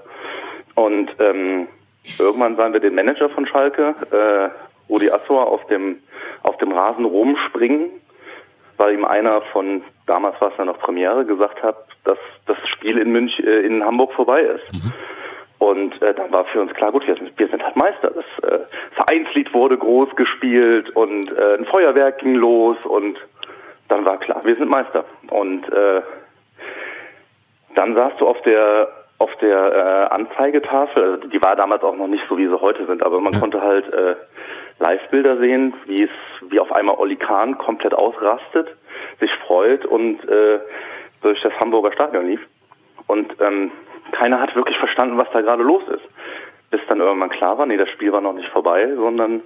[0.76, 1.68] Und ähm,
[2.20, 4.50] irgendwann sahen wir den Manager von Schalke, äh,
[4.88, 5.98] Rudi Assor, auf dem,
[6.44, 7.90] auf dem Rasen rumspringen,
[8.78, 13.00] weil ihm einer von, damals war es ja noch Premiere, gesagt hat, dass das Spiel
[13.00, 14.72] in München, äh, in Hamburg vorbei ist.
[14.72, 14.94] Mhm.
[15.58, 18.12] Und äh, dann war für uns klar, gut, wir sind, wir sind halt Meister.
[18.12, 18.60] Das äh,
[18.94, 23.18] Vereinslied wurde groß gespielt und äh, ein Feuerwerk ging los und
[23.88, 25.06] dann war klar, wir sind Meister.
[25.32, 26.02] Und äh,
[27.78, 29.58] dann sahst du auf der auf der
[30.12, 33.20] äh, Anzeigetafel, also die war damals auch noch nicht so, wie sie heute sind, aber
[33.20, 33.40] man ja.
[33.40, 34.16] konnte halt äh,
[34.78, 36.12] Live-Bilder sehen, wie es,
[36.52, 38.68] wie auf einmal Olli Kahn komplett ausrastet,
[39.20, 40.60] sich freut und äh,
[41.24, 42.42] durch das Hamburger Stadion lief.
[43.08, 43.72] Und ähm,
[44.12, 46.04] keiner hat wirklich verstanden, was da gerade los ist.
[46.70, 49.42] Bis dann irgendwann klar war, nee, das Spiel war noch nicht vorbei, sondern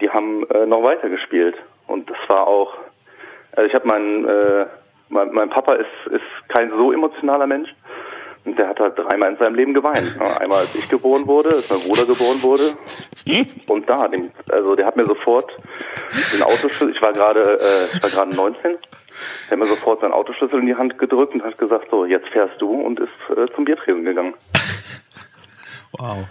[0.00, 1.56] die haben äh, noch weiter gespielt.
[1.88, 2.74] Und das war auch,
[3.56, 4.66] also ich habe meinen äh,
[5.12, 7.72] mein, mein Papa ist, ist kein so emotionaler Mensch.
[8.44, 10.20] Und der hat halt dreimal in seinem Leben geweint.
[10.20, 12.74] Einmal als ich geboren wurde, als mein Bruder geboren wurde.
[13.68, 14.10] Und da,
[14.50, 15.56] also der hat mir sofort
[16.34, 20.12] den Autoschlüssel, ich war gerade, äh, ich war gerade 19, der hat mir sofort seinen
[20.12, 23.46] Autoschlüssel in die Hand gedrückt und hat gesagt, so, jetzt fährst du und ist äh,
[23.54, 24.34] zum Biertresen gegangen.
[25.92, 26.26] Wow.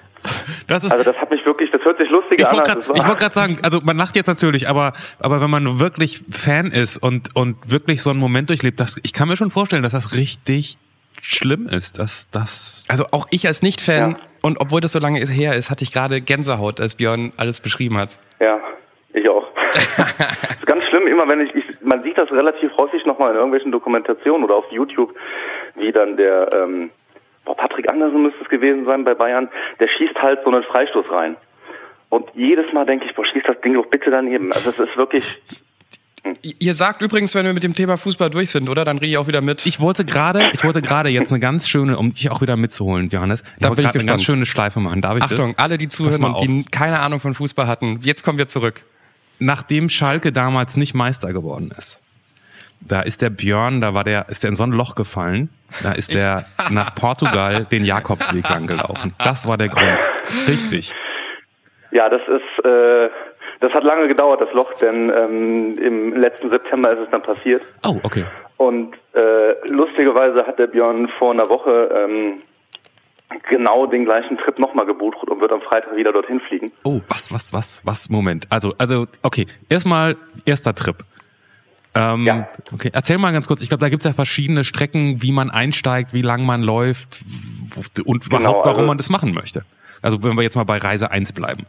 [0.67, 2.57] Das ist, also das hat mich wirklich, das hört sich lustig ich an.
[2.57, 6.23] Grad, ich wollte gerade sagen, also man lacht jetzt natürlich, aber aber wenn man wirklich
[6.31, 9.83] Fan ist und und wirklich so einen Moment durchlebt, das, ich kann mir schon vorstellen,
[9.83, 10.77] dass das richtig
[11.21, 12.85] schlimm ist, dass das.
[12.87, 14.17] Also auch ich als Nicht-Fan ja.
[14.41, 17.97] und obwohl das so lange her ist, hatte ich gerade Gänsehaut, als Björn alles beschrieben
[17.97, 18.17] hat.
[18.39, 18.59] Ja,
[19.13, 19.47] ich auch.
[19.73, 19.87] das
[20.59, 23.71] ist ganz schlimm, immer wenn ich, ich man sieht das relativ häufig nochmal in irgendwelchen
[23.71, 25.13] Dokumentationen oder auf YouTube,
[25.75, 26.91] wie dann der ähm,
[27.51, 31.05] boah, Patrick Andersen müsste es gewesen sein bei Bayern, der schießt halt so einen Freistoß
[31.11, 31.35] rein.
[32.09, 34.51] Und jedes Mal denke ich, boah, schieß das Ding doch bitte daneben.
[34.51, 35.41] Also es ist wirklich,
[36.43, 38.85] Ihr sagt übrigens, wenn wir mit dem Thema Fußball durch sind, oder?
[38.85, 39.65] Dann rede ich auch wieder mit.
[39.65, 43.07] Ich wollte gerade, ich wollte gerade jetzt eine ganz schöne, um dich auch wieder mitzuholen,
[43.07, 43.41] Johannes.
[43.41, 45.01] Ich Da wollte gerade eine ganz schöne Schleife machen.
[45.01, 45.63] Darf ich Achtung, das?
[45.63, 48.83] alle, die zuhören und die keine Ahnung von Fußball hatten, jetzt kommen wir zurück.
[49.39, 51.99] Nachdem Schalke damals nicht Meister geworden ist,
[52.81, 55.49] da ist der Björn, da war der, ist der in so ein Loch gefallen.
[55.83, 59.13] Da ist der nach Portugal den Jakobsweg lang gelaufen.
[59.23, 60.09] Das war der Grund.
[60.47, 60.93] Richtig.
[61.91, 63.09] ja, das ist, äh,
[63.59, 67.61] das hat lange gedauert, das Loch, denn ähm, im letzten September ist es dann passiert.
[67.85, 68.25] Oh, okay.
[68.57, 72.41] Und äh, lustigerweise hat der Björn vor einer Woche ähm,
[73.49, 76.71] genau den gleichen Trip nochmal gebucht und wird am Freitag wieder dorthin fliegen.
[76.83, 78.09] Oh, was, was, was, was?
[78.09, 78.47] Moment.
[78.49, 79.47] Also, also, okay.
[79.69, 80.15] Erstmal
[80.45, 80.97] erster Trip.
[81.93, 82.47] Ähm, Ja.
[82.73, 83.61] Okay, erzähl mal ganz kurz.
[83.61, 87.21] Ich glaube, da gibt's ja verschiedene Strecken, wie man einsteigt, wie lang man läuft
[88.05, 89.63] und Genau, überhaupt, warum also- man das machen möchte.
[90.01, 91.65] Also, wenn wir jetzt mal bei Reise 1 bleiben.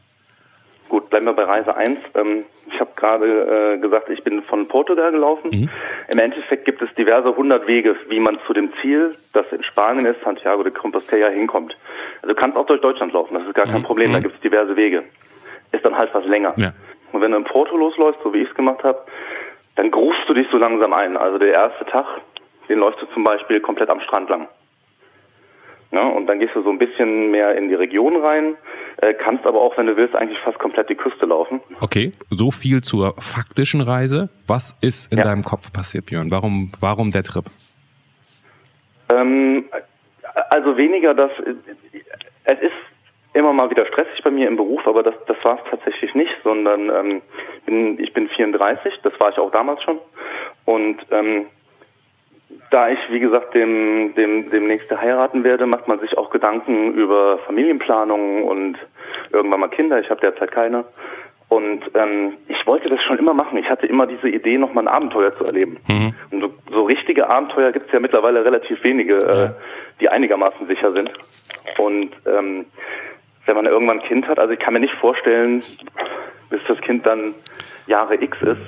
[0.88, 1.98] Gut, bleiben wir bei Reise 1.
[2.14, 5.70] Ähm, ich habe gerade äh, gesagt, ich bin von Portugal gelaufen.
[6.08, 10.06] Im Endeffekt gibt es diverse hundert Wege, wie man zu dem Ziel, das in Spanien
[10.06, 11.76] ist, Santiago de Compostela, hinkommt.
[12.22, 14.40] Also du kannst auch durch Deutschland laufen, das ist gar kein Problem, da gibt es
[14.40, 15.02] diverse Wege.
[15.72, 16.54] Ist dann halt was länger.
[16.56, 16.72] Ja.
[17.12, 18.98] Und wenn du in Porto losläufst, so wie ich es gemacht habe,
[19.82, 21.16] dann grufst du dich so langsam ein.
[21.16, 22.06] Also der erste Tag,
[22.68, 24.46] den läufst du zum Beispiel komplett am Strand lang.
[25.90, 28.54] Ja, und dann gehst du so ein bisschen mehr in die Region rein,
[28.98, 31.60] äh, kannst aber auch, wenn du willst, eigentlich fast komplett die Küste laufen.
[31.80, 34.28] Okay, so viel zur faktischen Reise.
[34.46, 35.24] Was ist in Ja.
[35.24, 36.30] deinem Kopf passiert, Björn?
[36.30, 37.44] Warum, warum der Trip?
[39.12, 39.64] Ähm,
[40.50, 41.32] also weniger das,
[42.44, 42.72] es ist
[43.34, 46.34] immer mal wieder stressig bei mir im Beruf, aber das, das war es tatsächlich nicht,
[46.44, 47.22] sondern ähm,
[47.66, 49.98] bin, ich bin 34, das war ich auch damals schon.
[50.64, 51.46] Und ähm,
[52.70, 57.38] da ich, wie gesagt, dem, dem, demnächst heiraten werde, macht man sich auch Gedanken über
[57.46, 58.78] Familienplanung und
[59.30, 60.00] irgendwann mal Kinder.
[60.00, 60.84] Ich habe derzeit keine.
[61.48, 63.58] Und ähm, ich wollte das schon immer machen.
[63.58, 65.78] Ich hatte immer diese Idee, nochmal ein Abenteuer zu erleben.
[66.30, 70.92] Und so, so richtige Abenteuer gibt es ja mittlerweile relativ wenige, äh, die einigermaßen sicher
[70.92, 71.10] sind.
[71.76, 72.64] Und ähm,
[73.46, 75.62] wenn man irgendwann ein Kind hat, also ich kann mir nicht vorstellen,
[76.50, 77.34] bis das Kind dann
[77.86, 78.60] Jahre X ist,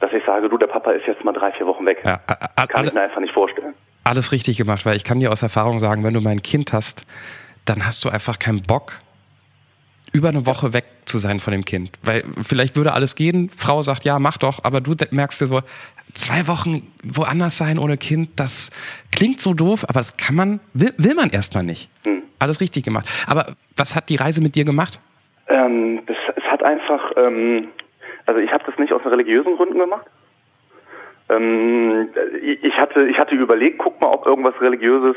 [0.00, 2.00] dass ich sage, du, der Papa ist jetzt mal drei, vier Wochen weg.
[2.04, 3.74] Ja, a- a- Kann ich mir einfach nicht vorstellen.
[4.04, 7.04] alles richtig gemacht, weil ich kann dir aus Erfahrung sagen, wenn du mein Kind hast,
[7.66, 8.94] dann hast du einfach keinen Bock,
[10.12, 11.90] über eine Woche weg zu sein von dem Kind.
[12.02, 15.60] Weil vielleicht würde alles gehen, Frau sagt, ja, mach doch, aber du merkst dir so,
[16.14, 18.70] zwei Wochen woanders sein ohne Kind, das
[19.12, 21.88] klingt so doof, aber das kann man, will, will man erstmal nicht.
[22.38, 23.06] Alles richtig gemacht.
[23.26, 24.98] Aber was hat die Reise mit dir gemacht?
[25.48, 27.68] Ähm, das, es hat einfach, ähm,
[28.26, 30.06] also ich habe das nicht aus religiösen Gründen gemacht.
[31.28, 32.08] Ähm,
[32.62, 35.16] ich hatte, ich hatte überlegt, guck mal, ob irgendwas religiöses,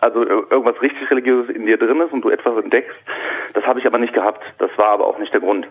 [0.00, 2.96] also ir- irgendwas richtig religiöses in dir drin ist und du etwas entdeckst.
[3.54, 4.42] Das habe ich aber nicht gehabt.
[4.58, 5.66] Das war aber auch nicht der Grund.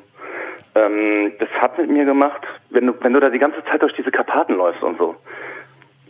[0.76, 3.94] Ähm, das hat mit mir gemacht, wenn du, wenn du da die ganze Zeit durch
[3.94, 5.16] diese Karpaten läufst und so.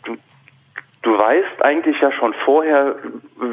[0.04, 0.18] Du,
[1.04, 2.96] du weißt eigentlich ja schon vorher,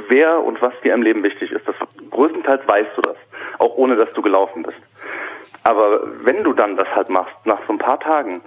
[0.08, 1.66] wer und was dir im Leben wichtig ist.
[1.68, 1.76] Das,
[2.10, 3.16] größtenteils weißt du das,
[3.58, 4.78] auch ohne dass du gelaufen bist.
[5.64, 8.40] Aber wenn du dann das halt machst, nach so ein paar Tagen,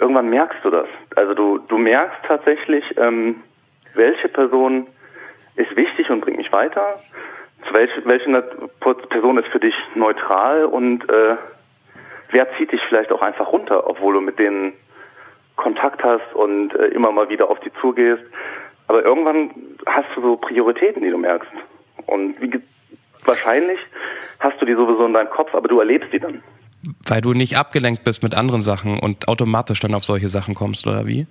[0.00, 0.88] irgendwann merkst du das.
[1.16, 3.42] Also du, du merkst tatsächlich, ähm,
[3.94, 4.86] welche Person
[5.56, 7.00] ist wichtig und bringt mich weiter,
[7.66, 8.42] zu welche, welche
[9.08, 11.36] Person ist für dich neutral und äh,
[12.30, 14.74] wer zieht dich vielleicht auch einfach runter, obwohl du mit denen
[15.56, 18.24] Kontakt hast und äh, immer mal wieder auf die zugehst.
[18.88, 19.50] Aber irgendwann
[19.86, 21.50] hast du so Prioritäten, die du merkst.
[22.06, 22.60] Und wie,
[23.24, 23.78] wahrscheinlich
[24.40, 26.42] hast du die sowieso in deinem Kopf, aber du erlebst die dann.
[27.08, 30.86] Weil du nicht abgelenkt bist mit anderen Sachen und automatisch dann auf solche Sachen kommst,
[30.86, 31.26] oder wie?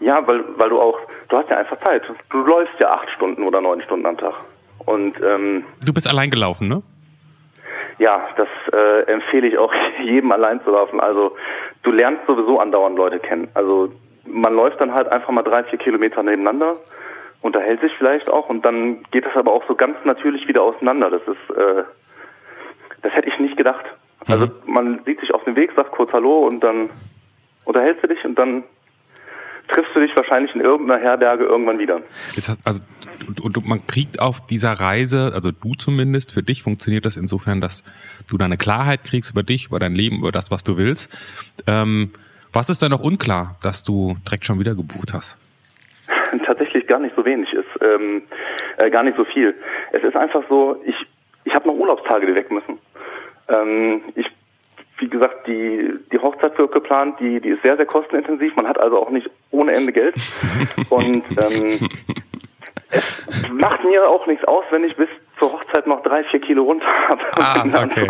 [0.00, 0.98] Ja, weil, weil du auch,
[1.28, 2.02] du hast ja einfach Zeit.
[2.30, 4.34] Du läufst ja acht Stunden oder neun Stunden am Tag.
[4.86, 6.82] Und ähm, Du bist allein gelaufen, ne?
[7.98, 11.00] ja, das äh, empfehle ich auch jedem allein zu laufen.
[11.00, 11.36] Also
[11.82, 13.48] du lernst sowieso andauernd Leute kennen.
[13.54, 13.92] Also
[14.24, 16.74] man läuft dann halt einfach mal drei, vier Kilometer nebeneinander,
[17.42, 21.10] unterhält sich vielleicht auch und dann geht das aber auch so ganz natürlich wieder auseinander.
[21.10, 21.84] Das ist, äh,
[23.02, 23.84] das hätte ich nicht gedacht.
[24.26, 26.90] Also man sieht sich auf dem Weg, sagt kurz Hallo und dann
[27.64, 28.64] unterhältst du dich und dann
[29.68, 32.00] triffst du dich wahrscheinlich in irgendeiner Herberge irgendwann wieder.
[32.34, 32.82] Jetzt also,
[33.42, 37.84] und, man kriegt auf dieser Reise, also du zumindest, für dich funktioniert das insofern, dass
[38.28, 41.10] du da eine Klarheit kriegst über dich, über dein Leben, über das, was du willst.
[41.66, 42.12] Ähm,
[42.52, 45.36] was ist da noch unklar, dass du direkt schon wieder gebucht hast?
[46.46, 48.22] tatsächlich gar nicht so wenig ist, ähm,
[48.78, 49.54] äh, gar nicht so viel.
[49.92, 50.96] Es ist einfach so, ich,
[51.44, 52.78] ich habe noch Urlaubstage, die weg müssen.
[53.48, 54.26] Ähm, ich,
[54.98, 58.54] wie gesagt, die, die Hochzeit wird geplant, die, die ist sehr, sehr kostenintensiv.
[58.56, 60.14] Man hat also auch nicht ohne Ende Geld.
[60.90, 61.88] Und ähm,
[62.90, 65.08] es macht mir auch nichts aus, wenn ich bis
[65.38, 68.08] zur Hochzeit noch drei, vier Kilo runter habe Ah, okay.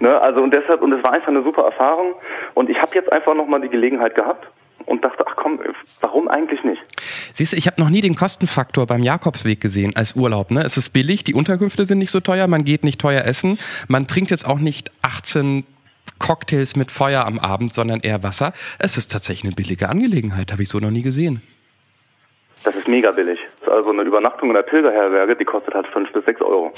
[0.00, 2.14] Ne, also und deshalb, und es war einfach eine super Erfahrung.
[2.54, 4.46] Und ich habe jetzt einfach nochmal die Gelegenheit gehabt
[4.84, 5.60] und dachte, ach komm,
[6.00, 6.82] warum eigentlich nicht?
[7.32, 10.50] Siehst du, ich habe noch nie den Kostenfaktor beim Jakobsweg gesehen als Urlaub.
[10.50, 10.62] Ne?
[10.64, 14.06] Es ist billig, die Unterkünfte sind nicht so teuer, man geht nicht teuer essen, man
[14.06, 15.64] trinkt jetzt auch nicht 18
[16.18, 18.52] Cocktails mit Feuer am Abend, sondern eher Wasser.
[18.78, 21.42] Es ist tatsächlich eine billige Angelegenheit, habe ich so noch nie gesehen.
[22.64, 23.40] Das ist mega billig.
[23.66, 26.72] Also eine Übernachtung in der Pilgerherberge, die kostet halt fünf bis sechs Euro.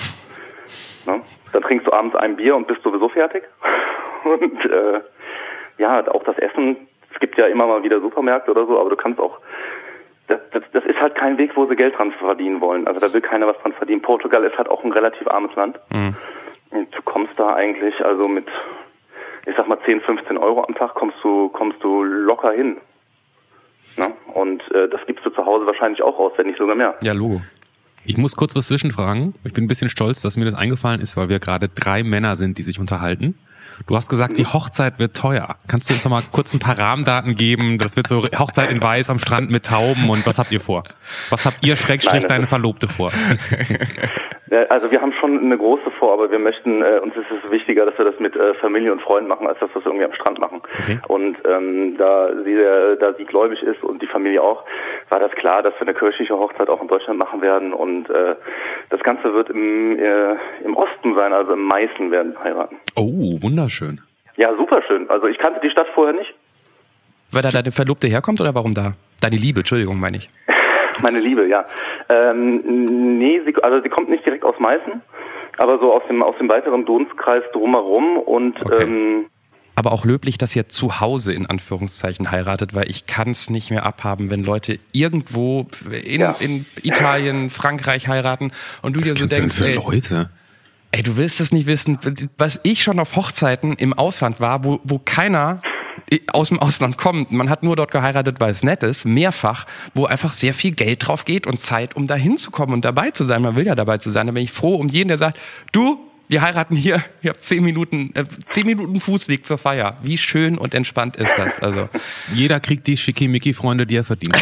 [1.06, 1.20] Ne?
[1.52, 3.44] Dann trinkst du abends ein Bier und bist sowieso fertig.
[4.24, 5.00] Und äh,
[5.76, 6.76] ja, auch das Essen,
[7.14, 9.38] es gibt ja immer mal wieder Supermärkte oder so, aber du kannst auch,
[10.26, 12.86] das, das, das ist halt kein Weg, wo sie Geld dran verdienen wollen.
[12.86, 14.02] Also da will keiner was dran verdienen.
[14.02, 15.78] Portugal ist halt auch ein relativ armes Land.
[16.70, 18.46] Und du kommst da eigentlich, also mit,
[19.46, 22.78] ich sag mal 10, 15 Euro am Tag kommst du, kommst du locker hin.
[23.96, 24.12] Ne?
[24.32, 26.94] Und äh, das gibst du zu Hause wahrscheinlich auch aus, wenn nicht sogar mehr.
[27.02, 27.42] Ja, Logo.
[28.06, 29.34] Ich muss kurz was zwischenfragen.
[29.44, 32.36] Ich bin ein bisschen stolz, dass mir das eingefallen ist, weil wir gerade drei Männer
[32.36, 33.38] sind, die sich unterhalten.
[33.86, 35.56] Du hast gesagt, die Hochzeit wird teuer.
[35.66, 37.78] Kannst du uns noch mal kurz ein paar Rahmendaten geben?
[37.78, 40.84] Das wird so Hochzeit in Weiß am Strand mit Tauben und was habt ihr vor?
[41.30, 43.12] Was habt ihr Schrägstrich Nein, deine Verlobte vor?
[44.50, 47.50] Äh, Also wir haben schon eine große vor, aber wir möchten, äh, uns ist es
[47.50, 50.04] wichtiger, dass wir das mit äh, Familie und Freunden machen, als dass wir es irgendwie
[50.04, 50.60] am Strand machen.
[50.80, 50.98] Okay.
[51.08, 54.64] Und ähm, da, sie, sehr- da sie gläubig ist und die Familie auch,
[55.10, 57.72] war das klar, dass wir eine kirchliche Hochzeit auch in Deutschland machen werden.
[57.72, 58.34] Und äh,
[58.90, 62.76] das Ganze wird im, äh, im Osten sein, also im Meißen werden wir heiraten.
[62.96, 64.00] Oh, wunderschön.
[64.36, 65.08] Ja, super schön.
[65.10, 66.34] Also ich kannte die Stadt vorher nicht.
[67.30, 68.92] Weil da deine Verlobte herkommt oder warum da?
[69.20, 70.28] Deine Liebe, Entschuldigung, meine ich.
[71.02, 71.64] Meine Liebe, ja.
[72.08, 75.00] Ähm, nee, sie, also sie kommt nicht direkt aus Meißen,
[75.58, 78.82] aber so aus dem aus dem weiteren Dunstkreis drumherum und Okay.
[78.84, 79.26] ähm,
[79.76, 83.70] Aber auch löblich, dass ihr zu Hause in Anführungszeichen heiratet, weil ich kann es nicht
[83.70, 86.36] mehr abhaben, wenn Leute irgendwo in, Ja.
[86.38, 88.52] in Italien, Frankreich heiraten
[88.82, 90.30] und du Was dir so kennst du denn denkst, für ey, Leute?
[90.92, 91.98] ey, du willst es nicht wissen,
[92.38, 95.58] was ich schon auf Hochzeiten im Ausland war, wo, wo keiner
[96.32, 97.32] aus dem Ausland kommt.
[97.32, 101.06] Man hat nur dort geheiratet, weil es nett ist, mehrfach, wo einfach sehr viel Geld
[101.06, 103.42] drauf geht und Zeit, um da hinzukommen und dabei zu sein.
[103.42, 104.26] Man will ja dabei zu sein.
[104.26, 105.38] Da bin ich froh um jeden, der sagt,
[105.72, 109.96] du, wir heiraten hier, ihr habt zehn Minuten, äh, zehn Minuten Fußweg zur Feier.
[110.02, 111.58] Wie schön und entspannt ist das?
[111.58, 111.88] Also,
[112.32, 114.36] Jeder kriegt die Schickimicki-Freunde, die er verdient.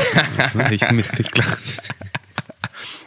[0.55, 0.69] Ne?
[0.71, 1.57] ich, mir, ich, klar.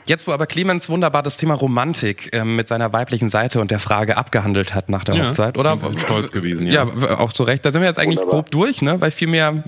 [0.05, 3.79] Jetzt, wo aber Clemens wunderbar das Thema Romantik ähm, mit seiner weiblichen Seite und der
[3.79, 5.81] Frage abgehandelt hat nach der Ja, Hochzeit, oder?
[5.81, 6.85] wir sind stolz gewesen, ja.
[6.99, 7.19] ja.
[7.19, 7.65] Auch zu Recht.
[7.65, 8.41] Da sind wir jetzt eigentlich Wunderbar.
[8.41, 8.99] grob durch, ne?
[9.01, 9.63] Weil viel mehr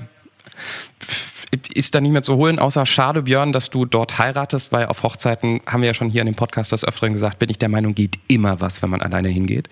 [1.74, 5.04] ist da nicht mehr zu holen, außer schade, Björn, dass du dort heiratest, weil auf
[5.04, 7.70] Hochzeiten, haben wir ja schon hier in dem Podcast des Öfteren gesagt, bin ich der
[7.70, 9.70] Meinung, geht immer was, wenn man alleine hingeht.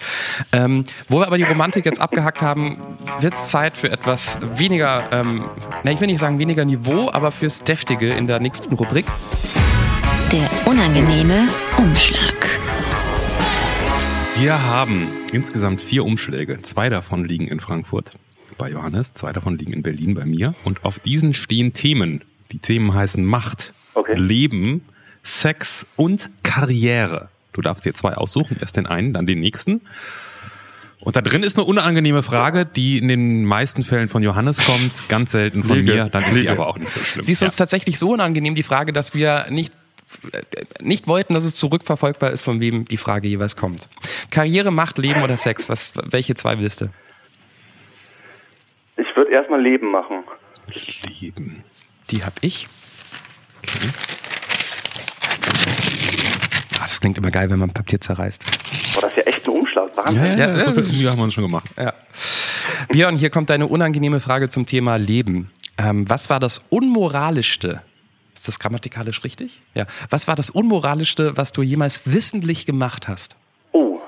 [0.54, 2.78] Ähm, wo wir aber die Romantik jetzt abgehackt haben,
[3.20, 5.50] wird es Zeit für etwas weniger, ähm,
[5.84, 9.06] na, ich will nicht sagen weniger Niveau, aber fürs Deftige in der nächsten Rubrik.
[10.32, 12.36] Der unangenehme Umschlag.
[14.38, 16.62] Wir haben insgesamt vier Umschläge.
[16.62, 18.12] Zwei davon liegen in Frankfurt
[18.58, 20.56] bei Johannes, zwei davon liegen in Berlin bei mir.
[20.64, 22.24] Und auf diesen stehen Themen.
[22.52, 24.16] Die Themen heißen Macht, Okay.
[24.16, 24.82] Leben,
[25.24, 27.30] Sex und Karriere.
[27.54, 29.82] Du darfst dir zwei aussuchen, erst den einen, dann den nächsten.
[31.00, 35.08] Und da drin ist eine unangenehme Frage, die in den meisten Fällen von Johannes kommt,
[35.08, 36.10] ganz selten von Liege, mir.
[36.10, 36.52] Dann ist sie liege.
[36.52, 37.24] aber auch nicht so schlimm.
[37.24, 37.60] Sie ist uns Ja.
[37.64, 39.72] tatsächlich so unangenehm, die Frage, dass wir nicht,
[40.82, 43.88] nicht wollten, dass es zurückverfolgbar ist, von wem die Frage jeweils kommt.
[44.32, 45.70] Karriere, Macht, Leben oder Sex?
[45.70, 46.86] Was, welche zwei willst du?
[48.98, 50.24] ich würde erstmal Leben machen.
[51.22, 51.64] Leben.
[52.12, 52.68] Die hab ich.
[56.78, 58.44] Ah, Das klingt immer geil, wenn man Papier zerreißt.
[58.96, 59.96] Boah, das ist ja echt ein Umschlag.
[59.98, 60.24] Wahnsinn.
[60.24, 61.70] Ja, ja, Ja, so das viel Mühe haben wir uns schon gemacht.
[61.78, 61.94] Ja.
[62.90, 65.52] Björn, hier kommt deine unangenehme Frage zum Thema Leben.
[65.78, 67.82] Ähm, was war das Unmoralischste?
[68.36, 69.62] Ist das grammatikalisch richtig?
[69.74, 69.86] Ja.
[70.10, 73.36] Was war das Unmoralischste, was du jemals wissentlich gemacht hast?
[73.72, 74.00] Oh.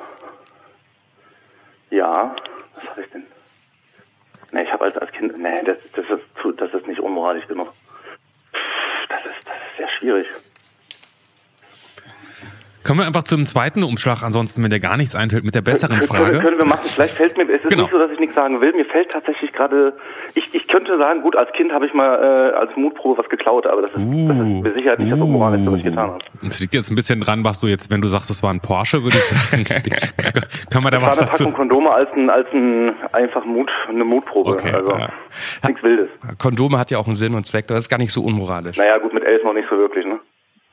[1.89, 2.35] Ja,
[2.75, 3.23] was habe ich denn?
[4.51, 7.47] Nee, ich habe als, als Kind, nee, das, das, ist zu, das ist nicht unmoralisch
[7.47, 7.73] genug.
[9.09, 10.27] Das ist, das ist sehr schwierig.
[12.87, 15.99] Können wir einfach zum zweiten Umschlag, ansonsten, wenn dir gar nichts einfällt, mit der besseren
[15.99, 16.39] Können- Frage.
[16.39, 16.85] Können wir machen.
[16.85, 17.83] Vielleicht fällt mir, es ist Genau.
[17.83, 18.71] nicht so, dass ich nichts sagen will.
[18.71, 19.91] Mir fällt tatsächlich gerade,
[20.35, 22.15] ich, ich könnte sagen, gut, als Kind habe ich mal
[22.53, 24.31] äh, als Mutprobe was geklaut, aber das ist, das Uh.
[24.31, 26.19] ist mit Sicherheit nicht das Unmoralischste, was ich getan habe.
[26.47, 28.61] Es liegt jetzt ein bisschen dran, was du jetzt, wenn du sagst, es war ein
[28.61, 29.65] Porsche, würde ich sagen.
[30.71, 31.43] Können wir da War was dazu?
[31.43, 34.51] Packung Kondome als ein, als ein einfach Mut, eine Mutprobe.
[34.51, 35.09] Okay, also ja.
[35.67, 36.07] nichts Wildes.
[36.37, 38.77] Kondome hat ja auch einen Sinn und Zweck, das ist gar nicht so unmoralisch.
[38.77, 40.19] Naja, gut, mit elf noch nicht so wirklich, ne?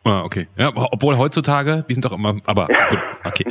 [0.05, 0.49] Ah, okay.
[0.57, 3.47] Ja, obwohl heutzutage, die sind doch immer, aber gut, okay.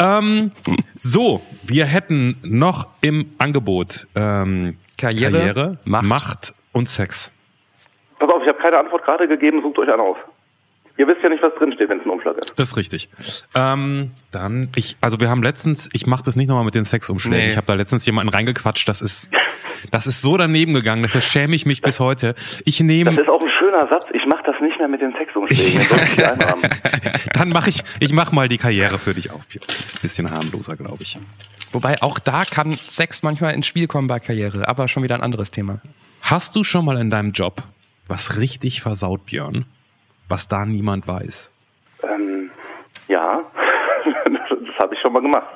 [0.00, 0.52] Ähm,
[0.94, 6.04] so, wir hätten noch im Angebot ähm, Karriere, Macht.
[6.04, 6.54] Macht.
[6.72, 7.32] und Sex.
[8.20, 10.16] Pass auf, ich habe keine Antwort gerade gegeben, sucht euch einen auf.
[10.96, 12.52] Ihr wisst ja nicht, was drinsteht, wenn es ein Umschlag ist.
[12.58, 13.08] Das ist richtig.
[13.56, 17.46] Ähm, dann, ich, also wir haben letztens, ich mache das nicht nochmal mit den Sexumschlägen.
[17.46, 17.50] Nee.
[17.50, 19.30] Ich habe da letztens jemanden reingequatscht, das ist,
[19.90, 22.34] das ist so daneben gegangen, dafür schäme ich mich bis heute.
[22.66, 24.04] Ich Das nehme, ist auch ein schöner Satz.
[24.12, 25.14] Ich mache das nicht mehr mit den
[26.24, 26.62] einrahmen.
[27.32, 29.46] dann mache ich, ich mach mal die Karriere für dich auf.
[29.46, 29.64] Björn.
[29.66, 31.18] Das ist ein bisschen harmloser, glaube ich.
[31.72, 35.22] Wobei auch da kann Sex manchmal ins Spiel kommen bei Karriere, aber schon wieder ein
[35.22, 35.80] anderes Thema.
[36.22, 37.62] Hast du schon mal in deinem Job
[38.08, 39.66] was richtig versaut, Björn?
[40.28, 41.50] Was da niemand weiß?
[42.02, 42.50] Ähm,
[43.06, 43.40] ja,
[44.24, 45.46] das habe ich schon mal gemacht.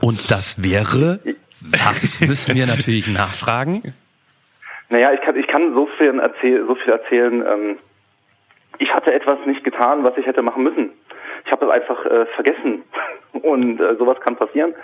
[0.00, 1.20] Und das wäre,
[1.60, 3.94] das müssen wir natürlich nachfragen.
[4.92, 7.42] Naja, ich kann, ich kann so viel, erzähl so viel erzählen.
[7.50, 7.78] Ähm,
[8.78, 10.90] ich hatte etwas nicht getan, was ich hätte machen müssen.
[11.46, 12.82] Ich habe es einfach äh, vergessen.
[13.42, 14.74] Und äh, sowas kann passieren.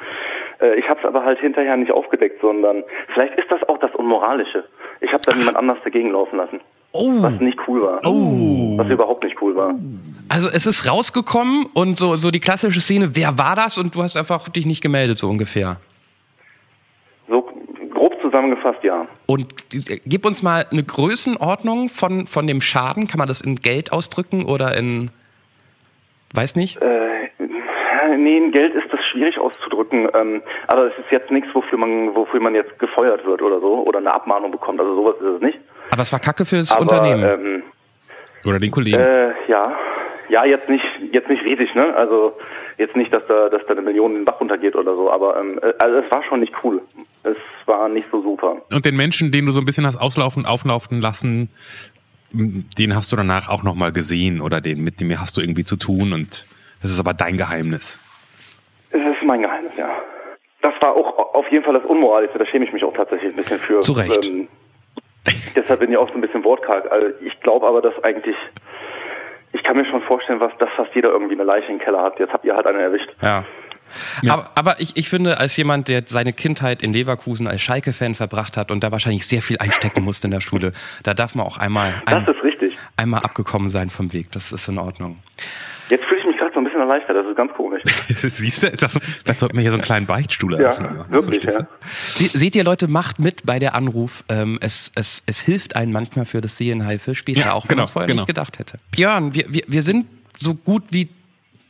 [0.63, 3.95] Äh, ich habe es aber halt hinterher nicht aufgedeckt, sondern vielleicht ist das auch das
[3.95, 4.65] Unmoralische.
[5.01, 6.61] Ich habe dann jemand anders dagegen laufen lassen.
[6.93, 7.13] Oh.
[7.21, 8.01] Was nicht cool war.
[8.03, 9.75] Was überhaupt nicht cool war.
[10.31, 13.77] Also es ist rausgekommen und so, so die klassische Szene, wer war das?
[13.77, 15.77] Und du hast einfach dich nicht gemeldet, so ungefähr.
[18.31, 19.07] Zusammengefasst, ja.
[19.27, 19.55] Und
[20.07, 23.07] gib uns mal eine Größenordnung von, von dem Schaden.
[23.07, 25.11] Kann man das in Geld ausdrücken oder in,
[26.35, 26.83] weiß nicht?
[26.83, 27.29] Äh,
[28.17, 30.09] nee, in Geld ist das schwierig auszudrücken.
[30.15, 33.83] Ähm, aber es ist jetzt nichts, wofür man, wofür man jetzt gefeuert wird oder so
[33.87, 34.81] oder eine Abmahnung bekommt.
[34.81, 35.59] Also sowas ist es nicht.
[35.91, 37.25] Aber es war Kacke fürs Aber Unternehmen.
[37.25, 37.63] Ähm,
[38.45, 38.99] Oder den Kollegen?
[38.99, 39.77] äh, ja,
[40.29, 41.95] ja, jetzt nicht, jetzt nicht riesig, ne?
[41.97, 42.37] Also
[42.77, 45.11] jetzt nicht, dass da, dass da eine Million in den Bach runtergeht oder so.
[45.11, 46.83] Aber ähm, äh, also es war schon nicht cool.
[47.23, 47.37] Es
[47.67, 48.63] war nicht so super.
[48.71, 51.51] Und den Menschen, den du so ein bisschen hast auslaufen, auflaufen lassen,
[52.33, 55.77] den hast du danach auch nochmal gesehen oder den, mit dem hast du irgendwie zu
[55.77, 56.47] tun und
[56.83, 57.99] das ist aber dein Geheimnis.
[58.91, 59.91] Es ist mein Geheimnis, ja.
[60.61, 62.39] Das war auch auf jeden Fall das Unmoralischste.
[62.39, 63.81] Da schäme ich mich auch tatsächlich ein bisschen für.
[63.81, 64.27] Zu Recht.
[64.27, 64.49] Ähm,
[65.57, 66.91] deshalb bin ich auch so ein bisschen wortkarg.
[66.91, 68.37] Also ich glaube aber, dass eigentlich,
[69.53, 72.19] ich kann mir schon vorstellen, was, dass fast jeder irgendwie eine Leiche im Keller hat.
[72.19, 73.11] Jetzt habt ihr halt eine erwischt.
[73.23, 73.45] Ja.
[74.23, 74.35] Ja.
[74.35, 78.57] Aber, aber ich, ich finde, als jemand, der seine Kindheit in Leverkusen als Schalke-Fan verbracht
[78.57, 80.73] hat und da wahrscheinlich sehr viel einstecken musste in der Schule,
[81.05, 82.77] da darf man auch einmal, ein, Das ist richtig.
[82.97, 84.31] einmal abgekommen sein vom Weg.
[84.33, 85.19] Das ist in Ordnung.
[85.89, 86.38] Jetzt fühle ich mich
[86.79, 87.17] bisschen erleichtert.
[87.17, 87.83] Das ist ganz komisch.
[88.15, 90.99] Siehst du, das, vielleicht sollten wir hier so einen kleinen Beichtstuhl Ja, eröffnen.
[91.11, 91.67] wirklich, verstehst ja.
[92.29, 94.25] Se, seht ihr, Leute, macht mit bei der Anruf.
[94.29, 97.71] Ähm, es, es, es hilft einem manchmal für das Sehen für später, Ja, auch wenn
[97.71, 98.23] genau, man es vorher genau.
[98.23, 98.79] nicht gedacht hätte.
[98.91, 100.07] Björn, wir, wir, wir sind
[100.39, 101.09] so gut wie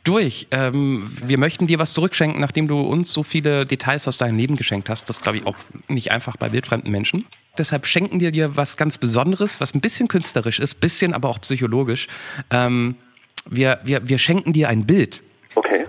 [0.03, 0.47] durch.
[0.51, 4.55] Ähm, wir möchten dir was zurückschenken, nachdem du uns so viele Details aus deinem Leben
[4.55, 5.09] geschenkt hast.
[5.09, 5.55] Das glaube ich auch
[5.87, 7.25] nicht einfach bei wildfremden Menschen.
[7.57, 11.41] Deshalb schenken wir dir was ganz Besonderes, was ein bisschen künstlerisch ist, bisschen aber auch
[11.41, 12.07] psychologisch.
[12.49, 12.95] Ähm,
[13.49, 15.21] wir, wir, wir schenken dir ein Bild.
[15.55, 15.85] Okay.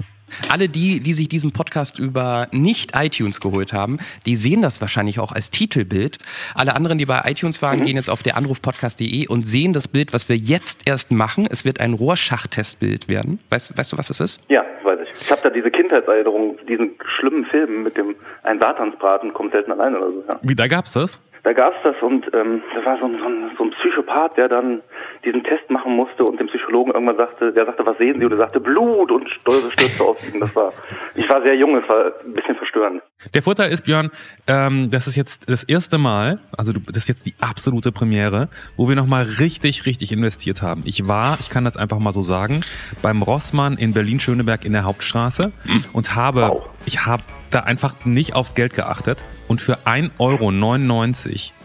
[0.51, 5.19] Alle die, die sich diesen Podcast über nicht iTunes geholt haben, die sehen das wahrscheinlich
[5.19, 6.19] auch als Titelbild.
[6.55, 10.13] Alle anderen, die bei iTunes waren, gehen jetzt auf der Anrufpodcast.de und sehen das Bild,
[10.13, 11.47] was wir jetzt erst machen.
[11.51, 13.41] Es wird ein Rohrschachtestbild werden.
[13.51, 14.45] Weißt, weißt du, was das ist?
[14.49, 15.21] Ja, weiß ich.
[15.21, 19.97] Ich habe da diese Kindheitserinnerung, diesen schlimmen Film mit dem Ein Satansbraten kommt selten allein
[19.97, 20.25] oder so.
[20.29, 20.41] Ja.
[20.43, 21.21] Wie, da gab's das?
[21.43, 24.49] Da gab's das und ähm, das war so ein, so, ein, so ein Psychopath, der
[24.49, 24.83] dann
[25.25, 28.25] diesen Test machen musste und dem Psychologen irgendwann sagte, der sagte, was sehen Sie?
[28.25, 30.41] Und er sagte, Blut und Stolze stürzte auf ihn.
[30.41, 30.73] Das war,
[31.15, 33.03] ich war sehr jung, es war ein bisschen verstörend.
[33.35, 34.11] Der Vorteil ist, Björn,
[34.47, 38.49] ähm, das ist jetzt das erste Mal, also du, das ist jetzt die absolute Premiere,
[38.77, 40.83] wo wir nochmal richtig, richtig investiert haben.
[40.87, 42.63] Ich war, ich kann das einfach mal so sagen,
[43.03, 45.53] beim Rossmann in Berlin-Schöneberg in der Hauptstraße
[45.93, 46.69] und habe, Wow.
[46.87, 50.49] ich habe da einfach nicht aufs Geld geachtet und für 1,99 Euro